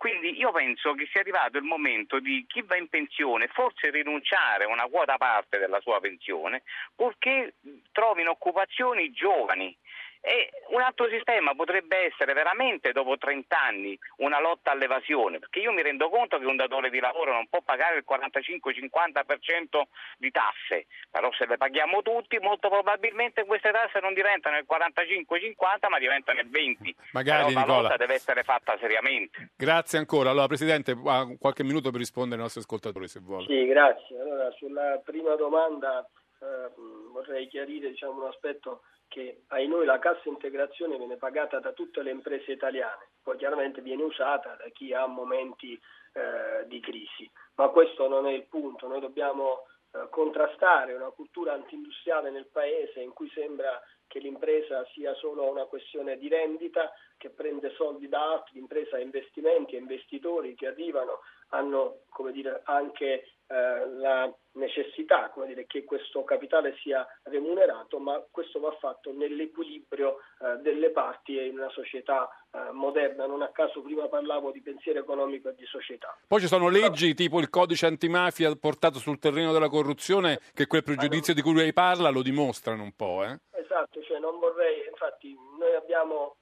[0.00, 4.64] Quindi io penso che sia arrivato il momento di chi va in pensione forse rinunciare
[4.64, 6.62] a una quota parte della sua pensione
[6.96, 7.56] purché
[7.92, 9.76] trovino occupazioni giovani
[10.22, 15.72] E un altro sistema potrebbe essere veramente dopo 30 anni una lotta all'evasione, perché io
[15.72, 19.82] mi rendo conto che un datore di lavoro non può pagare il 45-50%
[20.18, 25.88] di tasse, però se le paghiamo tutti molto probabilmente queste tasse non diventano il 45-50
[25.88, 26.94] ma diventano il 20%.
[27.12, 27.80] Magari però la Nicola.
[27.82, 29.52] lotta deve essere fatta seriamente.
[29.56, 30.30] Grazie ancora.
[30.30, 33.46] Allora, Presidente, ha qualche minuto per rispondere ai nostri ascoltatori, se vuole.
[33.46, 34.20] Sì, grazie.
[34.20, 36.06] Allora, sulla prima domanda
[36.40, 36.70] eh,
[37.12, 42.00] vorrei chiarire diciamo, un aspetto che ai noi la cassa integrazione viene pagata da tutte
[42.02, 47.68] le imprese italiane, poi chiaramente viene usata da chi ha momenti eh, di crisi, ma
[47.70, 53.12] questo non è il punto, noi dobbiamo eh, contrastare una cultura antindustriale nel Paese in
[53.12, 58.54] cui sembra che l'impresa sia solo una questione di rendita, che prende soldi da altri,
[58.54, 65.66] l'impresa ha investimenti e investitori che arrivano, hanno dire, anche eh, la necessità come dire,
[65.66, 71.58] che questo capitale sia remunerato, ma questo va fatto nell'equilibrio eh, delle parti e in
[71.58, 73.26] una società eh, moderna.
[73.26, 76.16] Non a caso prima parlavo di pensiero economico e di società.
[76.28, 80.84] Poi ci sono leggi tipo il codice antimafia portato sul terreno della corruzione che quel
[80.84, 83.36] pregiudizio di cui lei parla lo dimostrano un po', eh?
[83.50, 86.36] Esatto, cioè non vorrei, infatti noi abbiamo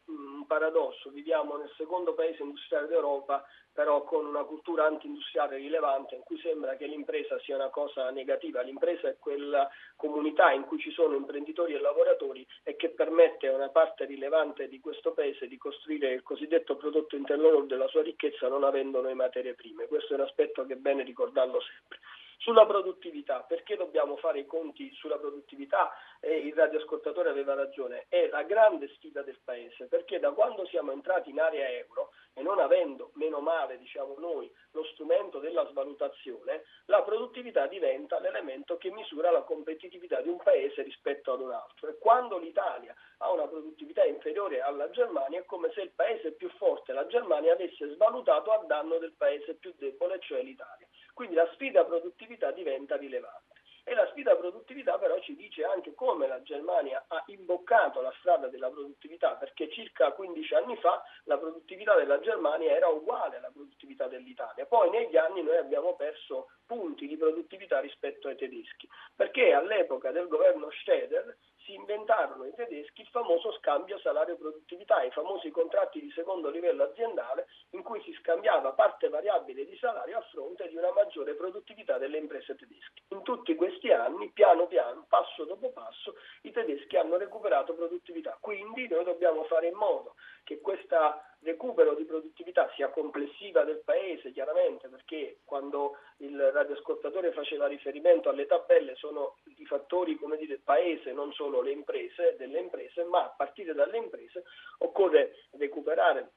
[0.49, 6.37] paradosso, viviamo nel secondo paese industriale d'Europa, però con una cultura anti-industriale rilevante in cui
[6.41, 8.61] sembra che l'impresa sia una cosa negativa.
[8.63, 13.55] L'impresa è quella comunità in cui ci sono imprenditori e lavoratori e che permette a
[13.55, 18.49] una parte rilevante di questo paese di costruire il cosiddetto prodotto interno della sua ricchezza
[18.49, 19.87] non avendo noi materie prime.
[19.87, 22.01] Questo è un aspetto che è bene ricordarlo sempre.
[22.41, 25.93] Sulla produttività, perché dobbiamo fare i conti sulla produttività?
[26.21, 30.93] E il radioascoltatore aveva ragione, è la grande sfida del Paese, perché da quando siamo
[30.93, 36.63] entrati in area euro e non avendo, meno male diciamo noi, lo strumento della svalutazione,
[36.87, 41.89] la produttività diventa l'elemento che misura la competitività di un Paese rispetto ad un altro.
[41.89, 46.49] E quando l'Italia ha una produttività inferiore alla Germania è come se il Paese più
[46.51, 50.87] forte, la Germania, avesse svalutato a danno del Paese più debole, cioè l'Italia.
[51.19, 53.57] Quindi la sfida produttività diventa rilevante.
[53.83, 58.47] E la sfida produttività però ci dice anche come la Germania ha imboccato la strada
[58.47, 64.07] della produttività, perché circa 15 anni fa la produttività della Germania era uguale alla produttività
[64.07, 64.65] dell'Italia.
[64.67, 70.29] Poi negli anni noi abbiamo perso punti di produttività rispetto ai tedeschi, perché all'epoca del
[70.29, 71.37] governo Scheder
[71.69, 77.47] si inventarono i tedeschi il famoso scambio salario-produttività, i famosi contratti di secondo livello aziendale
[77.73, 82.17] in cui si scambiava parte variabile di salario a fronte di una maggiore produttività delle
[82.17, 83.03] imprese tedesche.
[83.09, 88.39] In tutti questi anni, piano piano, passo dopo passo, i tedeschi hanno recuperato produttività.
[88.41, 90.15] Quindi noi dobbiamo fare in modo
[90.49, 90.97] che questo
[91.41, 98.47] recupero di produttività sia complessiva del paese, chiaramente, perché quando il radioascoltatore faceva riferimento alle
[98.47, 103.35] tabelle sono i fattori come dire paese, non solo le imprese, delle imprese, ma a
[103.37, 104.45] partire dalle imprese
[104.79, 106.33] occorre recuperare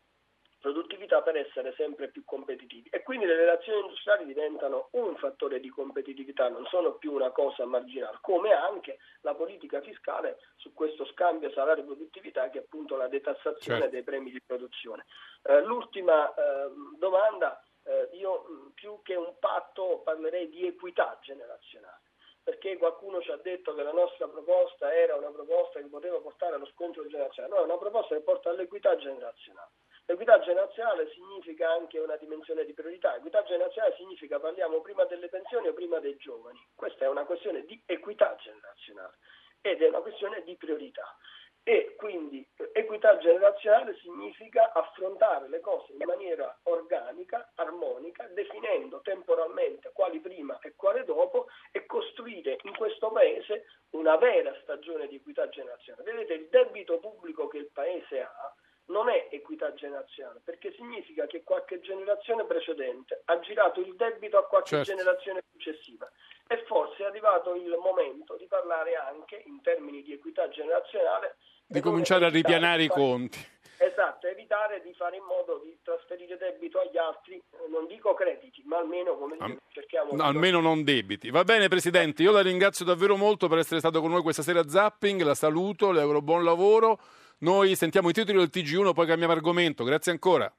[0.61, 5.69] produttività per essere sempre più competitivi e quindi le relazioni industriali diventano un fattore di
[5.69, 11.51] competitività, non sono più una cosa marginale, come anche la politica fiscale su questo scambio
[11.51, 13.89] salario-produttività che è appunto la detassazione Certo.
[13.89, 15.05] dei premi di produzione.
[15.43, 21.99] Eh, l'ultima eh, domanda, eh, io più che un patto parlerei di equità generazionale
[22.43, 26.55] perché qualcuno ci ha detto che la nostra proposta era una proposta che poteva portare
[26.55, 29.69] allo scontro generazionale, no, è una proposta che porta all'equità generazionale.
[30.05, 33.15] L'equità generazionale significa anche una dimensione di priorità.
[33.15, 36.59] Equità generazionale significa parliamo prima delle pensioni o prima dei giovani.
[36.75, 39.17] Questa è una questione di equità generazionale
[39.61, 41.15] ed è una questione di priorità.
[41.63, 49.91] E quindi eh, equità generazionale significa affrontare le cose in maniera organica, armonica, definendo temporalmente
[49.93, 55.47] quali prima e quali dopo e costruire in questo Paese una vera stagione di equità
[55.49, 56.11] generazionale.
[56.11, 61.43] Vedete, il debito pubblico che il Paese ha non è equità generazionale, perché significa che
[61.43, 64.91] qualche generazione precedente ha girato il debito a qualche Certo.
[64.91, 66.09] generazione successiva
[66.47, 71.79] e forse è arrivato il momento di parlare anche in termini di equità generazionale Di
[71.79, 73.39] cominciare a ripianare i conti.
[73.77, 78.61] Esatto, evitare di fare in modo di trasferire debito agli altri, eh, non dico crediti,
[78.65, 81.31] ma almeno come dire, Am- cerchiamo No, di almeno non debiti.
[81.31, 84.59] Va bene, Presidente, io la ringrazio davvero molto per essere stato con noi questa sera
[84.59, 86.99] a Zapping, la saluto, le auguro buon lavoro.
[87.43, 89.83] Noi sentiamo i titoli del TG1, poi cambiamo argomento.
[89.83, 90.53] Grazie ancora.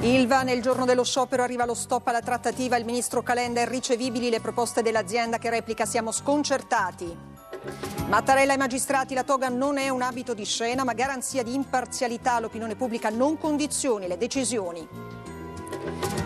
[0.00, 4.40] Ilva, nel giorno dello sciopero arriva lo stop alla trattativa, il ministro Calenda irricevibili le
[4.40, 7.14] proposte dell'azienda che replica siamo sconcertati.
[8.08, 12.40] Mattarella ai magistrati, la toga non è un abito di scena ma garanzia di imparzialità,
[12.40, 14.88] l'opinione pubblica non condizioni le decisioni.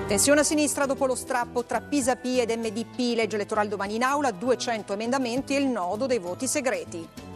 [0.06, 4.30] Tensione a sinistra dopo lo strappo tra Pisapì ed MDP, legge elettorale domani in aula,
[4.30, 7.29] 200 emendamenti e il nodo dei voti segreti.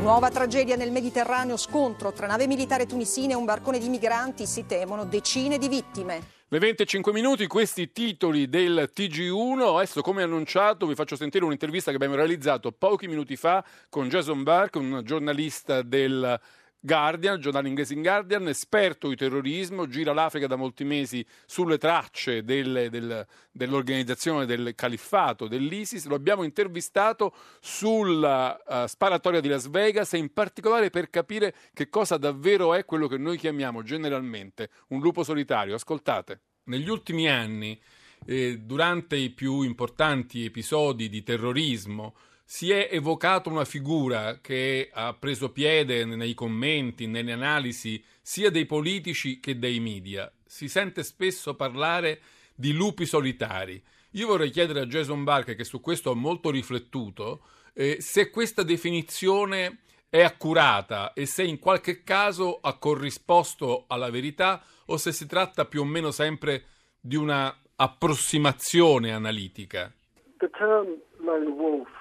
[0.00, 4.64] Nuova tragedia nel Mediterraneo, scontro tra nave militare tunisina e un barcone di migranti, si
[4.66, 6.36] temono decine di vittime.
[6.50, 9.76] Le 25 minuti, questi titoli del TG1.
[9.76, 14.42] Adesso, come annunciato, vi faccio sentire un'intervista che abbiamo realizzato pochi minuti fa con Jason
[14.44, 16.40] Burke, un giornalista del
[16.80, 22.44] Guardian, giornale inglese in Guardian, esperto di terrorismo, gira l'Africa da molti mesi sulle tracce
[22.44, 26.06] del, del, dell'organizzazione del califfato dell'ISIS.
[26.06, 31.88] Lo abbiamo intervistato sulla uh, sparatoria di Las Vegas e in particolare per capire che
[31.88, 35.74] cosa davvero è quello che noi chiamiamo generalmente un lupo solitario.
[35.74, 36.42] Ascoltate.
[36.64, 37.80] Negli ultimi anni,
[38.24, 42.14] eh, durante i più importanti episodi di terrorismo,
[42.50, 48.64] si è evocata una figura che ha preso piede nei commenti, nelle analisi sia dei
[48.64, 50.32] politici che dei media.
[50.46, 52.22] Si sente spesso parlare
[52.54, 53.80] di lupi solitari.
[54.12, 57.42] Io vorrei chiedere a Jason Barker, che su questo ha molto riflettuto,
[57.74, 64.62] eh, se questa definizione è accurata e se in qualche caso ha corrisposto alla verità
[64.86, 66.64] o se si tratta più o meno sempre
[66.98, 69.92] di una approssimazione analitica.
[70.38, 71.97] The term lone wolf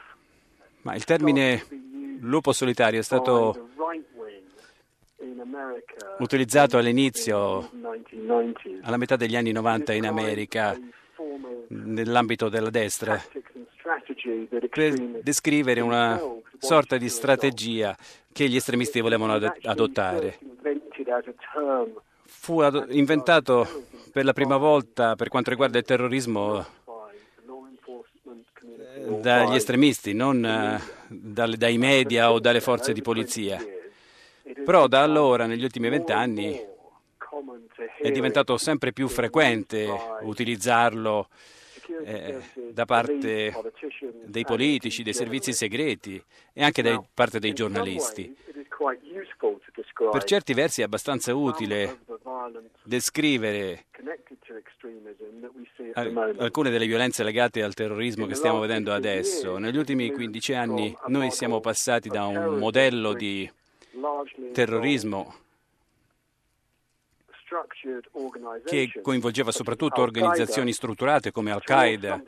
[0.88, 1.66] ma il termine
[2.22, 3.72] lupo solitario è stato
[6.20, 7.70] utilizzato all'inizio,
[8.84, 10.80] alla metà degli anli 90 in America,
[11.68, 13.22] nell'ambito della destra,
[14.70, 16.22] per descrivere una
[16.58, 17.94] sorta di strategia
[18.32, 20.40] che gli estremisti volevano adottare.
[22.24, 26.66] Fu inventato per la prima volta per quanto riguarda il terrorismo
[29.22, 33.64] dagli estremisti, non uh, dai media o dalle forze di polizia.
[34.66, 36.60] Però da allora, negli ultimi vent'anni,
[38.02, 39.88] è diventato sempre più frequente
[40.22, 41.28] utilizzarlo
[42.04, 42.40] eh,
[42.72, 43.54] da parte
[44.26, 46.22] dei politici, dei servizi segreti
[46.54, 48.36] e anche da parte dei giornalisti.
[50.12, 52.00] Per certi versi è abbastanza utile
[52.84, 53.86] descrivere
[56.38, 59.58] alcune delle violenze legate al terrorismo che stiamo vedendo adesso.
[59.58, 63.50] Negli ultimi 15 anni noi siamo passati da un modello di
[64.54, 65.46] terrorismo
[68.66, 72.22] che coinvolgeva soprattutto organizzazioni strutturate come Al-Qaeda.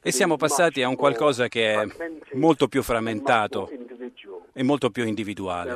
[0.00, 1.86] e siamo passati a un qualcosa che è
[2.34, 3.68] molto più frammentato
[4.52, 5.74] e molto più individuale.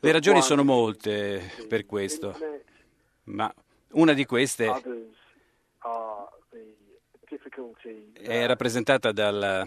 [0.00, 2.36] Le ragioni sono molte per questo,
[3.24, 3.52] ma
[3.92, 4.70] una di queste
[8.12, 9.66] è rappresentata dalla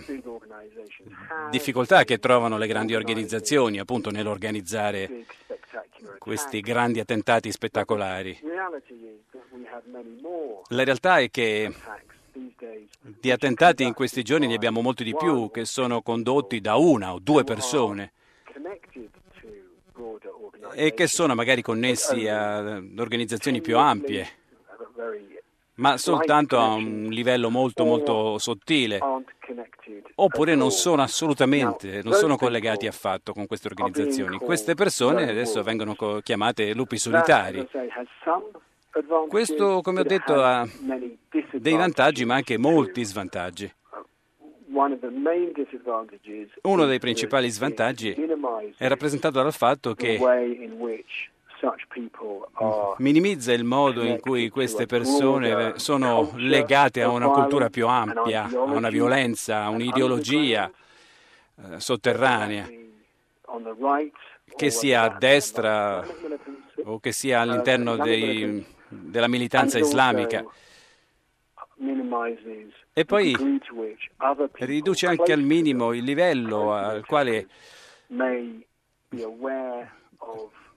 [1.50, 5.26] difficoltà che trovano le grandi organizzazioni appunto nell'organizzare
[6.18, 8.40] questi grandi attentati spettacolari.
[10.70, 11.74] La realtà è che
[13.02, 17.14] di attentati in questi giorni ne abbiamo molti di più che sono condotti da una
[17.14, 18.14] o due persone
[20.74, 24.28] e che sono magari connessi a organizzazioni più ampie,
[25.76, 29.00] ma soltanto a un livello molto molto sottile,
[30.16, 34.38] oppure non sono assolutamente, non sono collegati affatto con queste organizzazioni.
[34.38, 37.68] Queste persone adesso vengono chiamate lupi solitari.
[39.28, 40.68] Questo, come ho detto, ha
[41.54, 43.74] dei vantaggi ma anche molti svantaggi.
[46.62, 48.16] Uno dei principali svantaggi
[48.78, 50.18] è rappresentato dal fatto che
[52.98, 58.62] minimizza il modo in cui queste persone sono legate a una cultura più ampia, a
[58.64, 60.72] una violenza, a un'ideologia
[61.56, 62.68] eh, sotterranea,
[64.56, 66.06] che sia a destra
[66.84, 70.44] o che sia all'interno dei, della militanza islamica.
[72.94, 73.36] E poi
[74.54, 77.48] riduce anche al minimo il livello al quale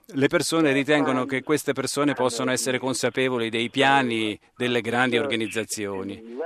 [0.07, 6.37] le persone ritengono che queste persone possano essere consapevoli dei piani delle grandi organizzazioni.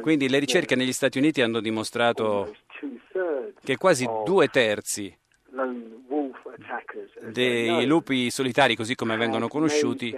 [0.00, 2.54] Quindi le ricerche negli Stati Uniti hanno dimostrato
[3.62, 5.14] che quasi due terzi
[7.32, 10.16] dei lupi solitari, così come vengono conosciuti,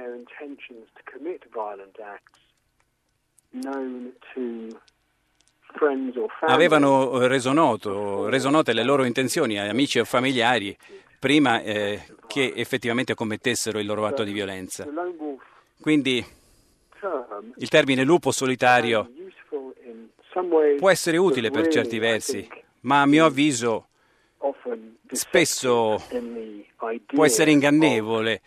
[6.41, 10.77] avevano reso, noto, reso note le loro intenzioni a amici o familiari
[11.23, 14.85] prima eh, che effettivamente commettessero il loro atto di violenza.
[15.81, 16.25] Quindi
[17.59, 19.09] il termine lupo solitario
[20.79, 22.49] può essere utile per certi versi,
[22.81, 23.87] ma a mio avviso
[25.13, 26.03] spesso
[27.07, 28.41] può essere ingannevole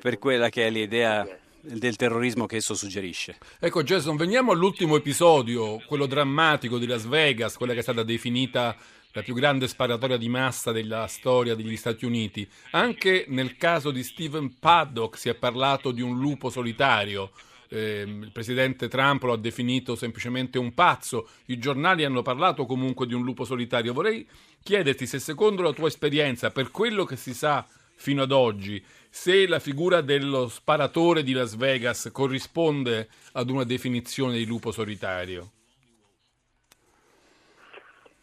[0.00, 1.28] per quella che è l'idea
[1.60, 3.36] del terrorismo che esso suggerisce.
[3.60, 8.74] Ecco Jason, veniamo all'ultimo episodio, quello drammatico di Las Vegas, quella che è stata definita
[9.14, 12.48] la più grande sparatoria di massa della storia degli Stati Uniti.
[12.72, 17.30] Anche nel caso di Stephen Paddock si è parlato di un lupo solitario.
[17.68, 21.28] Eh, il presidente Trump lo ha definito semplicemente un pazzo.
[21.46, 23.92] I giornali hanno parlato comunque di un lupo solitario.
[23.92, 24.26] Vorrei
[24.60, 29.46] chiederti se, secondo la tua esperienza, per quello che si sa fino ad oggi, se
[29.46, 35.52] la figura dello sparatore di Las Vegas corrisponde ad una definizione di lupo solitario.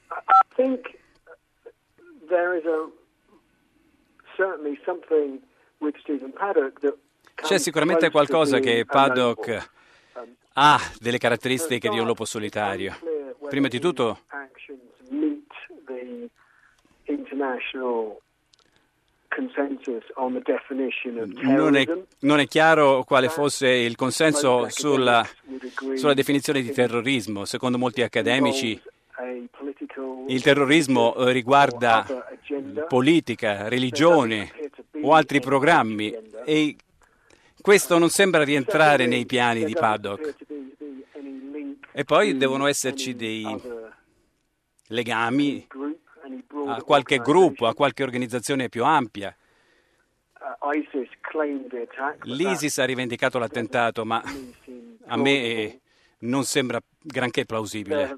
[0.09, 0.97] I think
[2.27, 2.89] there is a
[4.37, 5.41] certainly something
[5.79, 6.95] with Stephen Paddock that
[7.41, 9.69] C'è sicuramente qualcosa che Paddock
[10.53, 12.95] ha delle caratteristiche di un lupo solitario.
[13.49, 14.19] Prima di tutto
[21.41, 21.85] non è,
[22.19, 25.27] non è, chiaro quale fosse il consenso sulla,
[25.95, 27.45] sulla definizione di terrorismo.
[27.45, 28.79] Secondo molti accademici
[30.27, 32.05] il terrorismo eh, riguarda
[32.87, 34.51] politica, religione
[35.01, 36.75] o altri programmi e
[37.61, 40.35] questo non sembra rientrare nei piani di Paddock.
[41.91, 43.45] E poi devono esserci dei
[44.87, 45.67] legami
[46.67, 49.35] a qualche gruppo, a qualche organizzazione più ampia.
[52.23, 54.23] L'ISIS ha rivendicato l'attentato, ma
[55.07, 55.79] a me
[56.19, 58.17] non sembra granché plausibile.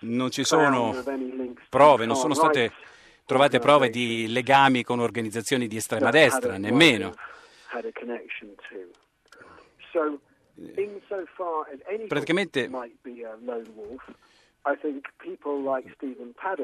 [0.00, 0.94] Non ci sono
[1.68, 2.72] prove, non sono state
[3.24, 7.14] trovate prove di legami con organizzazioni di estrema destra, nemmeno.
[12.06, 12.68] Praticamente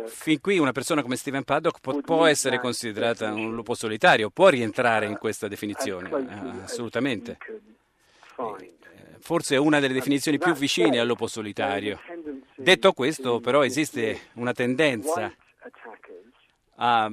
[0.06, 4.48] Fin qui una persona come Stephen Paddock può, può, essere considerata un lupo solitario, può
[4.48, 7.36] rientrare in questa definizione, eh, assolutamente.
[9.20, 12.00] Forse è una delle definizioni più vicine al lupo solitario.
[12.56, 15.32] Detto questo, però, esiste una tendenza
[16.76, 17.10] a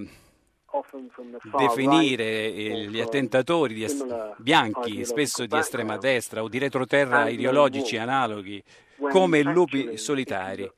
[1.58, 8.64] definire gli attentatori di est- bianchi, spesso di estrema destra o di retroterra ideologici analoghi,
[9.10, 10.70] come lupi solitari,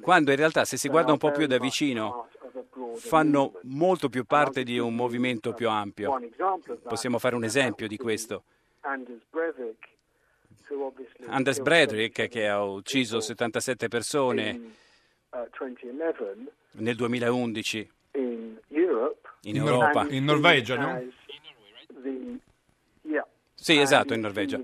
[0.00, 2.28] quando in realtà se si guarda un po' più da vicino
[2.96, 6.20] fanno molto più parte di un movimento più ampio.
[6.88, 8.42] Possiamo fare un esempio di questo.
[11.26, 14.60] Anders Breivik, che ha ucciso 77 persone
[16.72, 17.90] nel 2011
[19.42, 20.06] in Europa.
[20.08, 21.02] In Norvegia, no?
[23.54, 24.58] Sì, esatto, in Norvegia.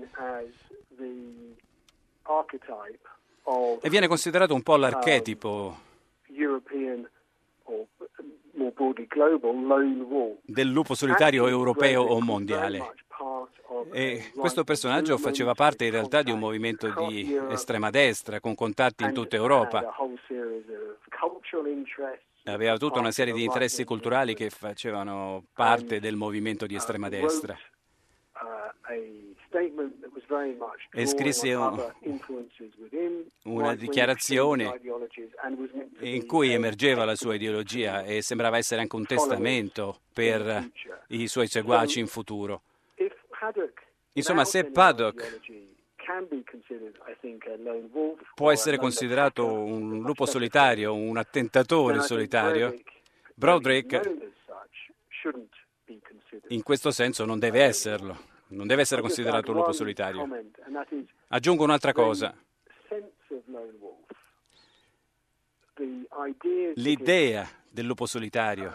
[3.81, 5.85] E viene considerato un po' l'archetipo
[10.43, 12.93] del lupo solitario europeo o mondiale.
[13.91, 19.03] E questo personaggio faceva parte in realtà di un movimento di estrema destra con contatti
[19.03, 19.93] in tutta Europa.
[22.45, 27.57] Aveva tutta una serie di interessi culturali che facevano parte del movimento di estrema destra.
[30.91, 31.53] E scrisse
[33.43, 34.79] una dichiarazione
[35.99, 40.69] in cui emergeva la sua ideologia e sembrava essere anche un testamento per
[41.07, 42.61] i suoi seguaci in futuro.
[44.13, 45.39] Insomma, se Paddock
[48.33, 52.73] può essere considerato un lupo solitario, un attentatore solitario,
[53.33, 54.35] Broderick
[56.49, 60.27] in questo senso non deve esserlo, non deve essere considerato un lupo solitario.
[61.27, 62.35] Aggiungo un'altra cosa.
[66.75, 68.73] L'idea del lupo solitario,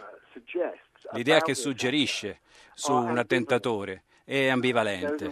[1.13, 2.41] l'idea che suggerisce
[2.75, 5.31] su un attentatore, è ambivalente.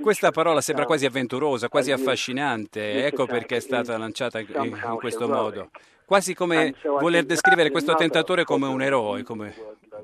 [0.00, 5.70] Questa parola sembra quasi avventurosa, quasi affascinante, ecco perché è stata lanciata in, questo modo,
[6.04, 9.54] quasi come voler descrivere questo attentatore come un eroe, come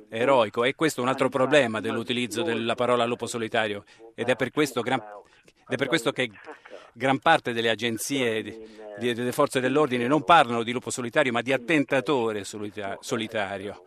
[0.08, 4.50] eroico, e questo è un altro problema dell'utilizzo della parola lupo solitario, ed è per
[4.50, 5.02] questo, gran,
[5.66, 6.30] è per questo che
[6.92, 12.44] gran parte delle agenzie delle forze dell'ordine non parlano di lupo solitario, ma di attentatore
[12.44, 13.86] solitario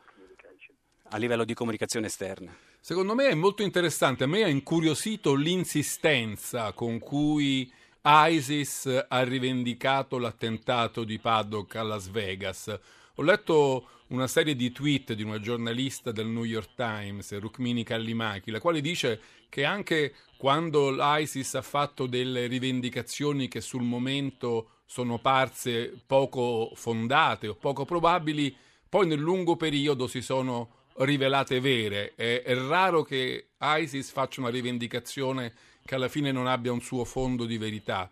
[1.10, 2.54] a livello di comunicazione esterna.
[2.88, 7.70] Secondo me è molto interessante, a me ha incuriosito l'insistenza con cui
[8.02, 12.80] ISIS ha rivendicato l'attentato di Paddock a Las Vegas.
[13.16, 18.52] Ho letto una serie di tweet di una giornalista del New York Times, Rukmini Kallimaki,
[18.52, 19.20] la quale dice
[19.50, 27.50] che anche quando l'ISIS ha fatto delle rivendicazioni che sul momento sono parse poco fondate
[27.50, 28.56] o poco probabili,
[28.88, 32.14] poi nel lungo periodo si sono rivelate vere.
[32.16, 35.54] È, è raro che ISIS faccia una rivendicazione
[35.86, 38.10] che alla fine non abbia un suo fondo di verità.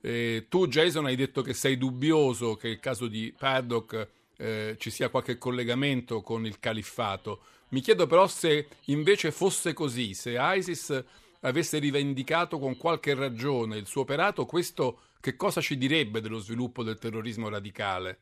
[0.00, 4.90] Eh, tu, Jason, hai detto che sei dubbioso che il caso di Paddock eh, ci
[4.90, 7.40] sia qualche collegamento con il califfato.
[7.68, 11.04] Mi chiedo però se invece fosse così, se ISIS
[11.40, 16.84] avesse rivendicato con qualche ragione il suo operato, questo che cosa ci direbbe dello sviluppo
[16.84, 18.20] del terrorismo radicale?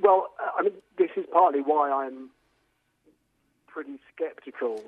[0.00, 1.17] Well, I mean, this is partly why I'm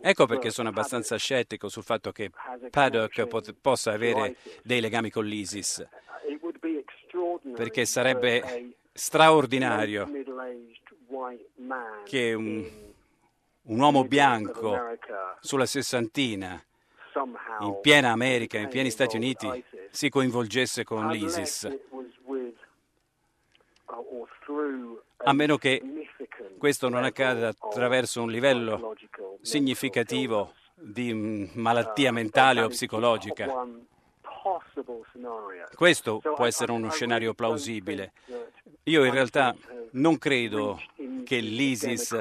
[0.01, 2.31] Ecco perché sono abbastanza scettico sul fatto che
[2.71, 5.87] Paddock pot- possa avere dei legami con l'ISIS,
[7.55, 10.11] perché sarebbe straordinario
[12.05, 12.69] che un,
[13.63, 14.97] un uomo bianco
[15.41, 16.61] sulla sessantina,
[17.61, 21.69] in piena America, in pieni Stati Uniti, si coinvolgesse con l'ISIS,
[25.17, 25.83] a meno che
[26.59, 28.95] questo non accada attraverso un livello
[29.41, 33.49] significativo di malattia mentale o psicologica.
[35.75, 38.13] Questo può essere uno scenario plausibile.
[38.85, 39.55] Io in realtà
[39.93, 40.81] non credo
[41.25, 42.19] che l'ISIS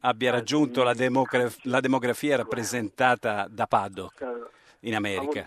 [0.00, 4.46] abbia raggiunto la, demogra- la demografia rappresentata da Paddock
[4.80, 5.46] in America.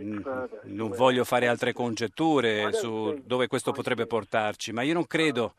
[0.00, 5.54] Non voglio fare altre congetture su dove questo potrebbe portarci, ma io non credo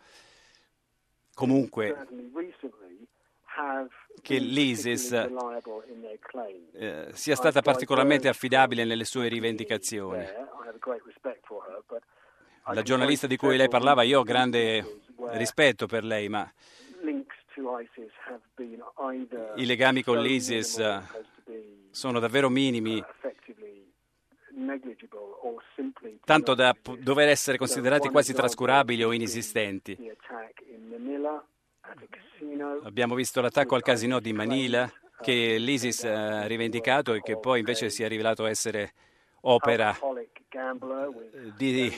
[1.34, 2.08] comunque
[4.22, 5.12] che l'ISIS
[6.74, 10.26] eh, sia stata particolarmente affidabile nelle sue rivendicazioni.
[12.72, 16.50] La giornalista di cui lei parlava, io ho grande rispetto per lei, ma
[19.56, 21.02] i legami con l'ISIS
[21.90, 23.04] sono davvero minimi,
[26.24, 29.98] tanto da dover essere considerati quasi trascurabili o inesistenti.
[32.84, 34.92] Abbiamo visto l'attacco al casino di Manila
[35.22, 38.94] che l'ISIS ha rivendicato e che poi invece si è rivelato essere
[39.42, 39.98] opera
[41.58, 41.92] di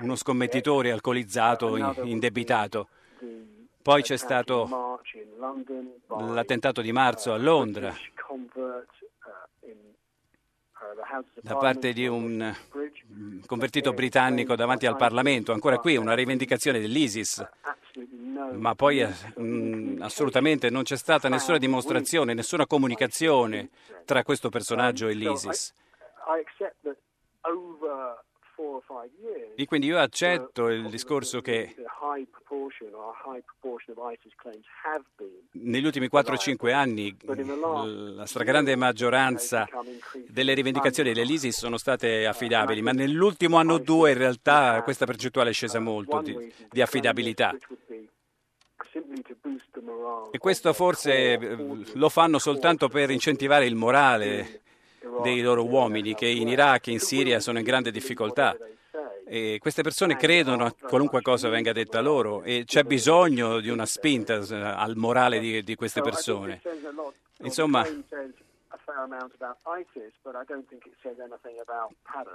[0.00, 2.88] uno scommettitore alcolizzato, indebitato.
[3.82, 5.00] Poi c'è stato
[6.08, 7.94] l'attentato di marzo a Londra
[11.42, 12.54] da parte di un
[13.46, 15.52] convertito britannico davanti al Parlamento.
[15.52, 17.46] Ancora qui una rivendicazione dell'ISIS,
[18.52, 23.70] ma poi mh, assolutamente non c'è stata nessuna dimostrazione, nessuna comunicazione
[24.04, 25.72] tra questo personaggio e l'ISIS.
[29.54, 31.74] E quindi io accetto il discorso che
[35.52, 37.16] negli ultimi 4-5 anni
[38.14, 39.68] la stragrande maggioranza
[40.26, 45.50] delle rivendicazioni dell'ISIS sono state affidabili, ma nell'ultimo anno o due in realtà questa percentuale
[45.50, 47.54] è scesa molto di, di affidabilità.
[50.30, 51.38] E questo forse
[51.94, 54.62] lo fanno soltanto per incentivare il morale
[55.22, 58.56] dei loro uomini che in Iraq e in Siria sono in grande difficoltà.
[59.28, 63.84] E queste persone credono a qualunque cosa venga detta loro e c'è bisogno di una
[63.84, 64.34] spinta
[64.76, 66.60] al morale di, di queste persone.
[67.40, 67.84] Insomma,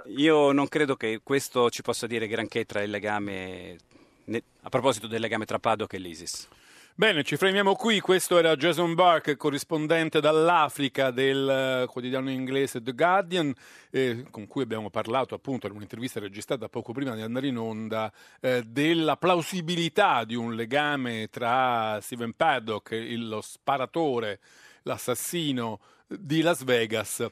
[0.04, 3.76] io non credo che questo ci possa dire granché tra il legame,
[4.60, 6.48] a proposito del legame tra Paddock e l'ISIS.
[6.94, 8.00] Bene, ci fermiamo qui.
[8.00, 13.50] Questo era Jason Burke, corrispondente dall'Africa del uh, quotidiano inglese The Guardian,
[13.90, 18.12] eh, con cui abbiamo parlato appunto in un'intervista registrata poco prima di andare in onda
[18.40, 24.40] eh, della plausibilità di un legame tra Steven Paddock, lo sparatore,
[24.82, 27.26] l'assassino di Las Vegas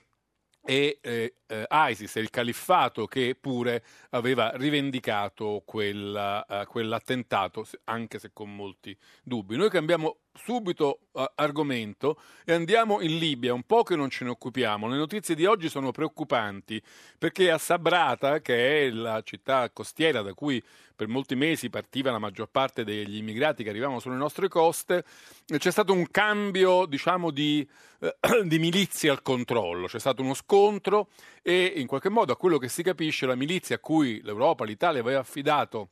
[0.63, 8.31] e eh, eh, ISIS, il califfato che pure aveva rivendicato quella, uh, quell'attentato, anche se
[8.33, 9.57] con molti dubbi.
[9.57, 14.31] Noi cambiamo subito uh, argomento e andiamo in Libia, un po' che non ce ne
[14.31, 14.89] occupiamo.
[14.89, 16.81] Le notizie di oggi sono preoccupanti
[17.19, 20.63] perché a Sabrata, che è la città costiera da cui
[20.95, 25.05] per molti mesi partiva la maggior parte degli immigrati che arrivavano sulle nostre coste,
[25.47, 27.67] c'è stato un cambio, diciamo, di,
[28.01, 29.87] eh, di milizie al controllo.
[29.87, 31.09] C'è stato uno scontro
[31.43, 35.01] e in qualche modo a quello che si capisce la milizia a cui l'Europa, l'Italia
[35.01, 35.91] aveva affidato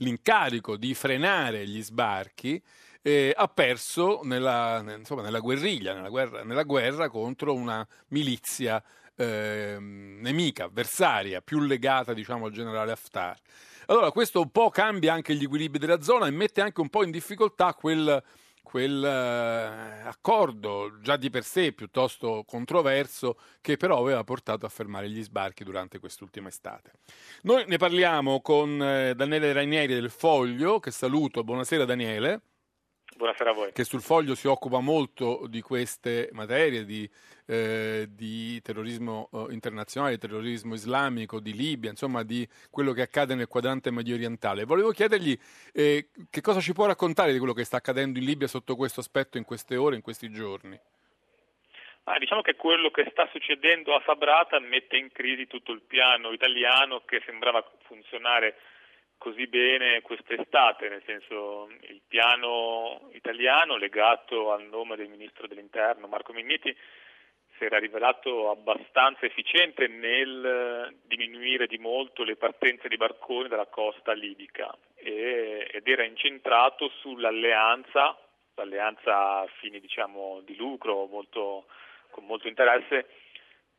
[0.00, 2.62] l'incarico di frenare gli sbarchi
[3.02, 8.82] eh, ha perso nella, insomma, nella guerriglia, nella guerra, nella guerra, contro una milizia
[9.14, 13.38] eh, nemica, avversaria, più legata diciamo, al generale Haftar.
[13.86, 17.02] Allora questo un po' cambia anche gli equilibri della zona e mette anche un po'
[17.02, 18.22] in difficoltà quel
[18.70, 25.10] quel eh, accordo già di per sé piuttosto controverso che però aveva portato a fermare
[25.10, 26.92] gli sbarchi durante quest'ultima estate.
[27.42, 31.42] Noi ne parliamo con eh, Daniele Rainieri del Foglio, che saluto.
[31.42, 32.42] Buonasera Daniele.
[33.20, 33.72] Buonasera a voi.
[33.72, 37.06] Che sul foglio si occupa molto di queste materie, di,
[37.46, 43.34] eh, di terrorismo eh, internazionale, di terrorismo islamico, di Libia, insomma di quello che accade
[43.34, 44.64] nel quadrante medio orientale.
[44.64, 45.38] Volevo chiedergli
[45.74, 49.00] eh, che cosa ci può raccontare di quello che sta accadendo in Libia sotto questo
[49.00, 50.80] aspetto in queste ore, in questi giorni.
[52.04, 56.32] Ah, diciamo che quello che sta succedendo a Sabrata mette in crisi tutto il piano
[56.32, 58.56] italiano che sembrava funzionare
[59.20, 66.32] così bene quest'estate, nel senso il piano italiano legato al nome del ministro dell'interno Marco
[66.32, 66.74] Minniti
[67.58, 74.12] si era rivelato abbastanza efficiente nel diminuire di molto le partenze di barconi dalla costa
[74.12, 78.16] libica e, ed era incentrato sull'alleanza,
[78.54, 81.66] l'alleanza a fini diciamo, di lucro molto,
[82.08, 83.06] con molto interesse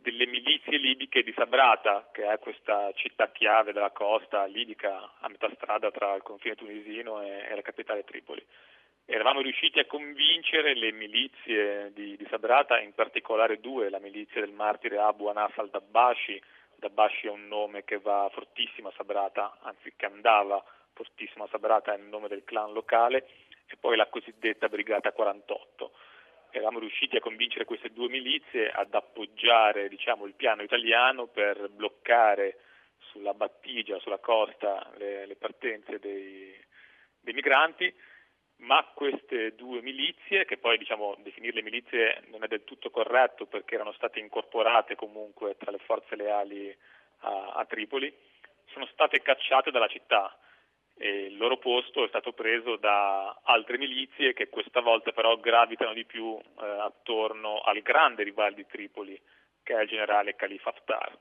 [0.02, 5.50] delle milizie libiche di Sabrata, che è questa città chiave della costa libica a metà
[5.56, 8.44] strada tra il confine tunisino e, e la capitale Tripoli.
[9.06, 14.54] Eravamo riusciti a convincere le milizie di, di, Sabrata, in particolare due, la milizia del
[14.54, 16.42] martire Abu Anas al-Dabbashi,
[16.76, 21.94] Dabbashi è un nome che va fortissimo a Sabrata, anzi che andava fortissimo a Sabrata,
[21.94, 23.28] è il nome del clan locale,
[23.68, 25.92] e poi la cosiddetta Brigata 48
[26.52, 32.58] eravamo riusciti a convincere queste due milizie ad appoggiare diciamo, il piano italiano per bloccare
[33.12, 36.54] sulla battigia, sulla costa, le, le partenze dei,
[37.20, 37.94] dei, migranti,
[38.58, 43.76] ma queste due milizie, che poi diciamo, definirle milizie non è del tutto corretto perché
[43.76, 46.76] erano state incorporate comunque tra le forze leali
[47.20, 48.14] a, a Tripoli,
[48.68, 50.38] sono state cacciate dalla città
[51.02, 55.94] e il loro posto è stato preso da altre milizie che questa volta però gravitano
[55.94, 59.20] di più eh, attorno al grande rivale di Tripoli,
[59.64, 61.18] che è il generale Khalifa Haftar.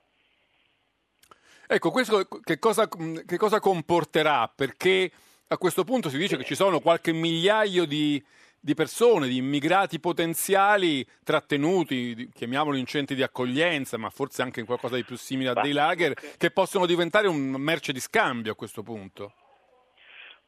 [1.66, 4.52] Ecco, questo che cosa, che cosa comporterà?
[4.54, 5.10] Perché
[5.48, 8.22] a questo punto si dice che ci sono qualche migliaio di,
[8.58, 14.66] di persone, di immigrati potenziali trattenuti, chiamiamoli in centri di accoglienza, ma forse anche in
[14.66, 18.56] qualcosa di più simile a dei lager, che possono diventare un merce di scambio a
[18.56, 19.32] questo punto.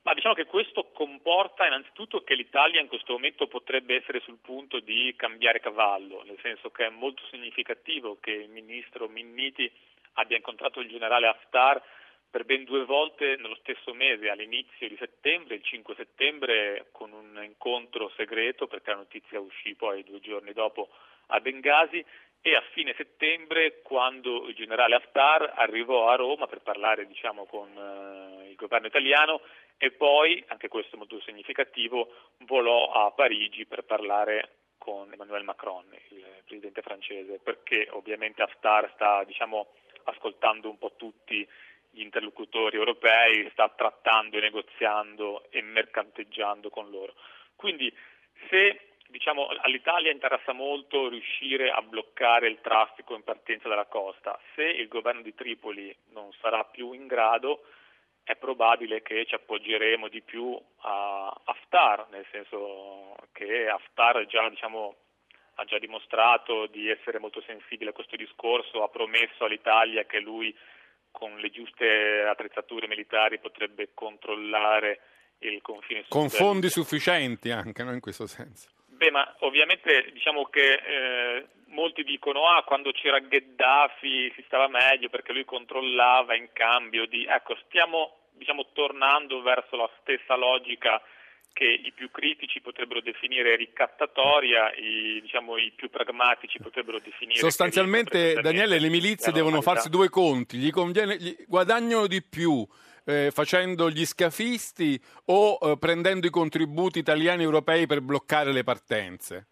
[0.03, 4.80] Ma diciamo che questo comporta innanzitutto che l'Italia in questo momento potrebbe essere sul punto
[4.80, 9.70] di cambiare cavallo, nel senso che è molto significativo che il ministro Minniti
[10.14, 11.80] abbia incontrato il generale Haftar
[12.28, 17.38] per ben due volte nello stesso mese, all'inizio di settembre, il 5 settembre, con un
[17.44, 20.88] incontro segreto, perché la notizia uscì poi due giorni dopo
[21.26, 22.03] a Bengasi,
[22.44, 27.68] e a fine settembre, quando il generale Haftar arrivò a Roma per parlare diciamo, con
[27.68, 29.42] eh, il governo italiano
[29.76, 36.24] e poi, anche questo molto significativo, volò a Parigi per parlare con Emmanuel Macron, il
[36.44, 39.68] presidente francese, perché ovviamente Haftar sta diciamo,
[40.04, 41.46] ascoltando un po' tutti
[41.90, 47.14] gli interlocutori europei, sta trattando e negoziando e mercanteggiando con loro.
[47.54, 47.92] Quindi
[48.48, 54.64] se diciamo, all'Italia interessa molto riuscire a bloccare il traffico in partenza dalla costa, se
[54.64, 57.62] il governo di Tripoli non sarà più in grado,
[58.32, 64.96] è probabile che ci appoggeremo di più a Haftar, nel senso che Haftar già, diciamo,
[65.54, 70.54] ha già dimostrato di essere molto sensibile a questo discorso, ha promesso all'Italia che lui
[71.10, 75.00] con le giuste attrezzature militari potrebbe controllare
[75.40, 76.04] il confine.
[76.08, 77.92] Con fondi sufficienti anche, no?
[77.92, 78.70] in questo senso.
[78.86, 85.08] Beh, ma ovviamente diciamo che eh, molti dicono ah quando c'era Gheddafi si stava meglio
[85.08, 91.01] perché lui controllava in cambio di ecco stiamo diciamo tornando verso la stessa logica
[91.53, 97.38] che i più critici potrebbero definire ricattatoria, i, diciamo, i più pragmatici potrebbero definire...
[97.38, 102.66] Sostanzialmente, Daniele, le milizie devono farsi due conti, gli, conviene, gli guadagnano di più
[103.05, 108.64] eh, facendo gli scafisti o eh, prendendo i contributi italiani e europei per bloccare le
[108.64, 109.49] partenze?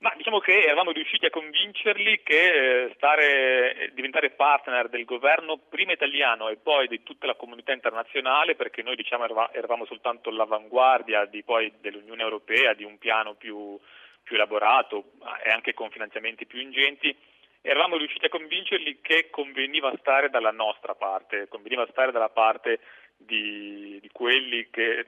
[0.00, 5.58] Ma diciamo che eravamo riusciti a convincerli che eh, stare, eh, diventare partner del governo
[5.58, 11.26] prima italiano e poi di tutta la comunità internazionale, perché noi diciamo eravamo soltanto all'avanguardia
[11.26, 13.78] dell'Unione Europea, di un piano più,
[14.22, 15.12] più elaborato
[15.44, 17.14] e anche con finanziamenti più ingenti,
[17.60, 22.80] eravamo riusciti a convincerli che conveniva stare dalla nostra parte, conveniva stare dalla parte
[23.18, 25.04] di, di quelli che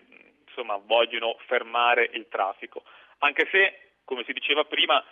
[0.46, 2.82] insomma, vogliono fermare il traffico,
[3.20, 5.02] anche se come si diceva prima,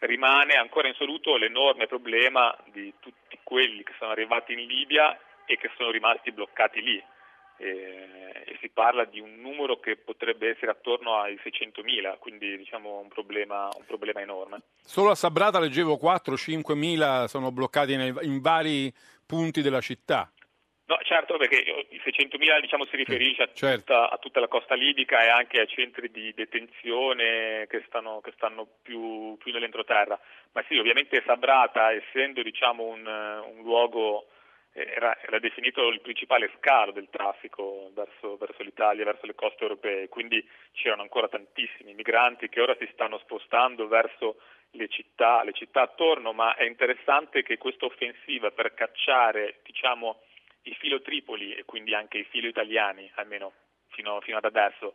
[0.00, 5.70] rimane ancora insoluto l'enorme problema di tutti quelli che sono arrivati in Libia e che
[5.76, 7.02] sono rimasti bloccati lì.
[7.62, 12.98] e, e si parla di un numero che potrebbe essere attorno ai 600.000, quindi diciamo
[12.98, 14.62] un problema, un problema enorme.
[14.82, 18.92] Solo a Sabrata leggevo 4-5 mila sono bloccati nel, in vari
[19.24, 20.30] punti della città.
[20.92, 23.78] No, certo, perché i 600.000 diciamo, si riferisce a, Certo.
[23.78, 28.32] tutta, a tutta la costa libica e anche ai centri di detenzione che stanno, che
[28.36, 30.20] stanno più, più nell'entroterra.
[30.52, 34.26] Ma sì, ovviamente Sabrata, essendo diciamo, un, un luogo,
[34.74, 39.62] eh, era, era definito il principale scalo del traffico verso, verso l'Italia, verso le coste
[39.62, 44.36] europee, quindi c'erano ancora tantissimi migranti che ora si stanno spostando verso
[44.72, 50.20] le città, le città attorno, ma è interessante che questa offensiva per cacciare diciamo,
[50.62, 53.52] i filo Tripoli e quindi anche i filo italiani, almeno
[53.90, 54.94] fino, fino ad adesso,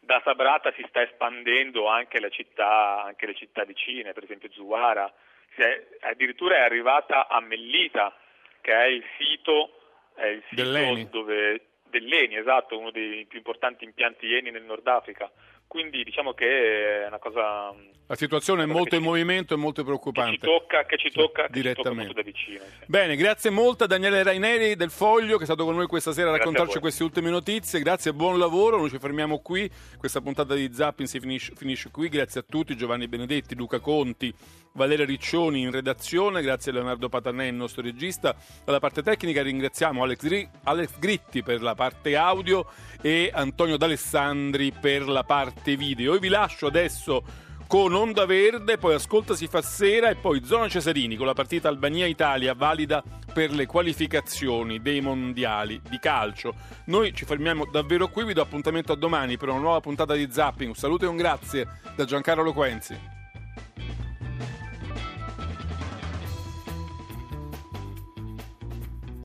[0.00, 5.12] da Sabrata si sta espandendo anche le città, anche le città vicine, per esempio Zuwara,
[5.54, 8.12] Si è- addirittura è arrivata a Mellita,
[8.60, 9.78] che è il sito,
[10.16, 11.08] è il sito Dell'ENI.
[11.10, 15.30] dove dell'ENI, esatto, uno dei più importanti impianti ENI nel Nord Africa.
[15.74, 19.82] Quindi diciamo che è una cosa mm, La situazione è molto in movimento e molto
[19.82, 20.38] preoccupante.
[20.38, 22.60] che ci tocca, che ci tocca, che ci tocca da vicino.
[22.62, 22.84] sì.
[22.86, 26.28] Bene, grazie molto a Daniele Raineri del Foglio che è stato con noi questa sera
[26.28, 26.82] a Grazie a raccontarci voi.
[26.82, 27.80] queste ultime notizie.
[27.80, 28.76] Grazie e buon lavoro.
[28.76, 29.68] Noi ci fermiamo qui.
[29.98, 32.08] Questa puntata di Zapping si finisce, finisce qui.
[32.08, 34.32] Grazie a tutti, Giovanni Benedetti, Luca Conti,
[34.74, 36.40] Valeria Riccioni in redazione.
[36.40, 38.36] Grazie a Leonardo Patanè, il nostro regista.
[38.66, 42.64] Alla parte tecnica ringraziamo Alex, Gri- Alex Gritti per la parte audio
[43.02, 46.14] e Antonio D'Alessandri per la parte video.
[46.14, 47.24] Io vi lascio adesso
[47.66, 51.68] con Onda Verde, poi Ascolta si fa sera e poi Zona Cesarini con la partita
[51.68, 53.02] Albania-Italia valida
[53.32, 56.54] per le qualificazioni dei mondiali di calcio.
[56.86, 60.28] Noi ci fermiamo davvero qui, vi do appuntamento a domani per una nuova puntata di
[60.30, 60.68] Zapping.
[60.68, 63.13] Un saluto e un grazie da Giancarlo Loquenzi.